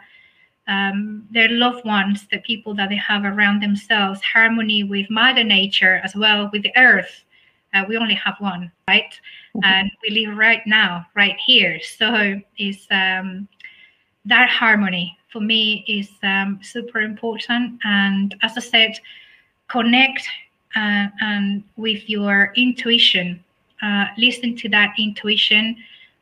um, 0.68 1.28
their 1.32 1.50
loved 1.50 1.86
ones, 1.86 2.28
the 2.30 2.38
people 2.42 2.76
that 2.76 2.90
they 2.90 2.98
have 2.98 3.26
around 3.26 3.64
themselves, 3.64 4.22
harmony 4.22 4.84
with 4.84 5.10
Mother 5.10 5.44
Nature 5.44 6.00
as 6.04 6.16
well, 6.16 6.52
with 6.54 6.62
the 6.62 6.78
Earth. 6.78 7.24
Uh, 7.74 7.84
we 7.90 7.98
only 7.98 8.14
have 8.14 8.36
one, 8.38 8.72
right? 8.88 9.12
Mm-hmm. 9.56 9.66
And 9.66 9.92
we 10.04 10.24
live 10.24 10.38
right 10.38 10.62
now, 10.68 11.08
right 11.16 11.38
here. 11.44 11.80
So 11.98 12.40
it's 12.58 12.86
um, 12.92 13.48
that 14.26 14.52
harmony 14.52 15.18
for 15.34 15.42
me 15.42 15.84
is 15.88 16.10
um, 16.22 16.60
super 16.62 17.02
important. 17.02 17.80
And 17.84 18.36
as 18.44 18.54
I 18.56 18.62
said, 18.62 19.00
connect 19.68 20.22
uh, 20.76 21.08
and 21.22 21.64
with 21.76 22.08
your 22.10 22.54
intuition. 22.56 23.44
Uh, 23.82 24.06
listen 24.18 24.56
to 24.56 24.70
that 24.70 24.94
intuition 24.98 25.76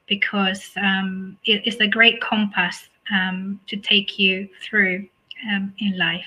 because 0.07 0.71
um, 0.77 1.37
it 1.45 1.67
is 1.67 1.75
a 1.79 1.87
great 1.87 2.21
compass 2.21 2.89
um, 3.11 3.59
to 3.67 3.75
take 3.77 4.17
you 4.17 4.49
through 4.63 5.07
um, 5.51 5.73
in 5.79 5.97
life. 5.97 6.25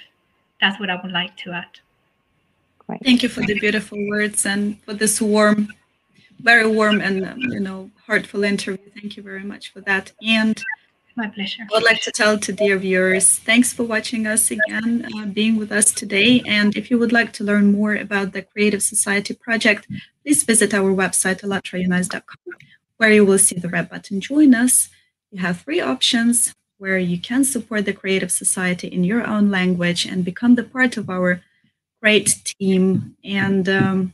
That's 0.61 0.79
what 0.79 0.91
I 0.91 1.01
would 1.03 1.13
like 1.13 1.37
to 1.39 1.53
add. 1.53 1.81
Great. 2.87 3.03
Thank 3.03 3.23
you 3.23 3.29
for 3.29 3.41
the 3.41 3.59
beautiful 3.59 3.99
words 4.07 4.47
and 4.47 4.81
for 4.83 4.93
this 4.93 5.21
warm, 5.21 5.69
very 6.41 6.67
warm 6.67 7.01
and 7.01 7.27
um, 7.27 7.39
you 7.39 7.61
know 7.61 7.91
heartful 8.07 8.45
interview. 8.45 8.91
Thank 8.95 9.17
you 9.17 9.23
very 9.23 9.43
much 9.43 9.73
for 9.73 9.81
that. 9.83 10.13
And 10.23 10.63
my 11.17 11.29
pleasure. 11.29 11.63
I 11.71 11.75
would 11.75 11.85
like 11.85 12.01
to 12.03 12.13
tell 12.13 12.39
to 12.39 12.53
dear 12.53 12.77
viewers, 12.79 13.39
thanks 13.39 13.73
for 13.73 13.85
watching 13.85 14.27
us 14.27 14.51
again, 14.51 15.09
uh, 15.17 15.27
being 15.27 15.57
with 15.57 15.73
us 15.73 15.93
today. 15.93 16.43
And 16.47 16.77
if 16.77 16.91
you 16.91 16.99
would 16.99 17.13
like 17.13 17.33
to 17.35 17.45
learn 17.45 17.73
more 17.73 17.95
about 17.95 18.33
the 18.33 18.43
Creative 18.43 18.83
Society 18.83 19.35
project, 19.35 19.87
please 20.23 20.43
visit 20.43 20.75
our 20.75 20.93
website, 20.93 21.43
allatraunites.com, 21.43 22.55
where 22.97 23.13
you 23.13 23.25
will 23.25 23.39
see 23.39 23.57
the 23.57 23.69
red 23.69 23.89
button, 23.89 24.21
Join 24.21 24.55
Us. 24.55 24.89
You 25.31 25.41
have 25.41 25.61
three 25.61 25.81
options 25.81 26.55
where 26.79 26.99
you 26.99 27.19
can 27.19 27.45
support 27.45 27.85
the 27.85 27.93
Creative 27.93 28.31
Society 28.31 28.89
in 28.89 29.05
your 29.05 29.27
own 29.27 29.51
language 29.51 30.07
and 30.07 30.25
become 30.25 30.55
the 30.55 30.65
part 30.65 30.97
of 30.97 31.09
our 31.09 31.41
great 32.03 32.43
team. 32.45 33.17
And 33.25 33.69
um, 33.69 34.13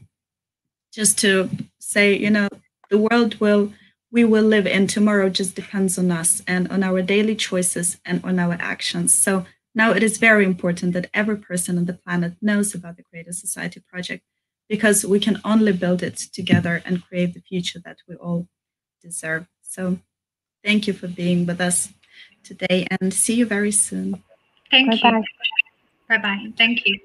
just 0.93 1.19
to 1.21 1.51
say, 1.79 2.17
you 2.17 2.31
know, 2.31 2.49
the 2.91 2.99
world 2.99 3.41
will 3.41 3.73
we 4.13 4.25
will 4.25 4.45
live 4.45 4.67
in 4.67 4.87
tomorrow 4.87 5.29
just 5.29 5.55
depends 5.55 5.99
on 5.99 6.11
us 6.11 6.43
and 6.47 6.69
on 6.69 6.83
our 6.83 7.03
daily 7.03 7.37
choices 7.37 7.99
and 8.05 8.23
on 8.25 8.39
our 8.39 8.57
actions. 8.59 9.15
So 9.15 9.47
now 9.75 9.93
it 9.93 10.03
is 10.03 10.19
very 10.19 10.45
important 10.45 10.93
that 10.95 11.11
every 11.15 11.37
person 11.37 11.79
on 11.79 11.85
the 11.85 11.95
planet 11.95 12.35
knows 12.43 12.75
about 12.75 12.97
the 12.97 13.05
Creative 13.05 13.35
Society 13.35 13.81
project 13.81 14.25
because 14.69 15.05
we 15.05 15.21
can 15.21 15.41
only 15.45 15.73
build 15.73 16.03
it 16.03 16.17
together 16.17 16.83
and 16.85 17.07
create 17.07 17.35
the 17.35 17.41
future 17.41 17.81
that 17.85 17.99
we 18.09 18.17
all 18.17 18.49
deserve. 19.01 19.47
So 19.63 19.99
thank 20.65 20.87
you 20.87 20.93
for 20.93 21.07
being 21.07 21.47
with 21.47 21.61
us 21.61 21.89
today 22.43 22.87
and 23.01 23.15
see 23.15 23.35
you 23.35 23.47
very 23.47 23.73
soon. 23.73 24.23
Thank 24.71 25.03
Bye-bye. 25.03 25.19
you. 25.19 25.25
Bye 26.09 26.19
bye. 26.19 26.53
Thank 26.57 26.87
you. 26.87 26.99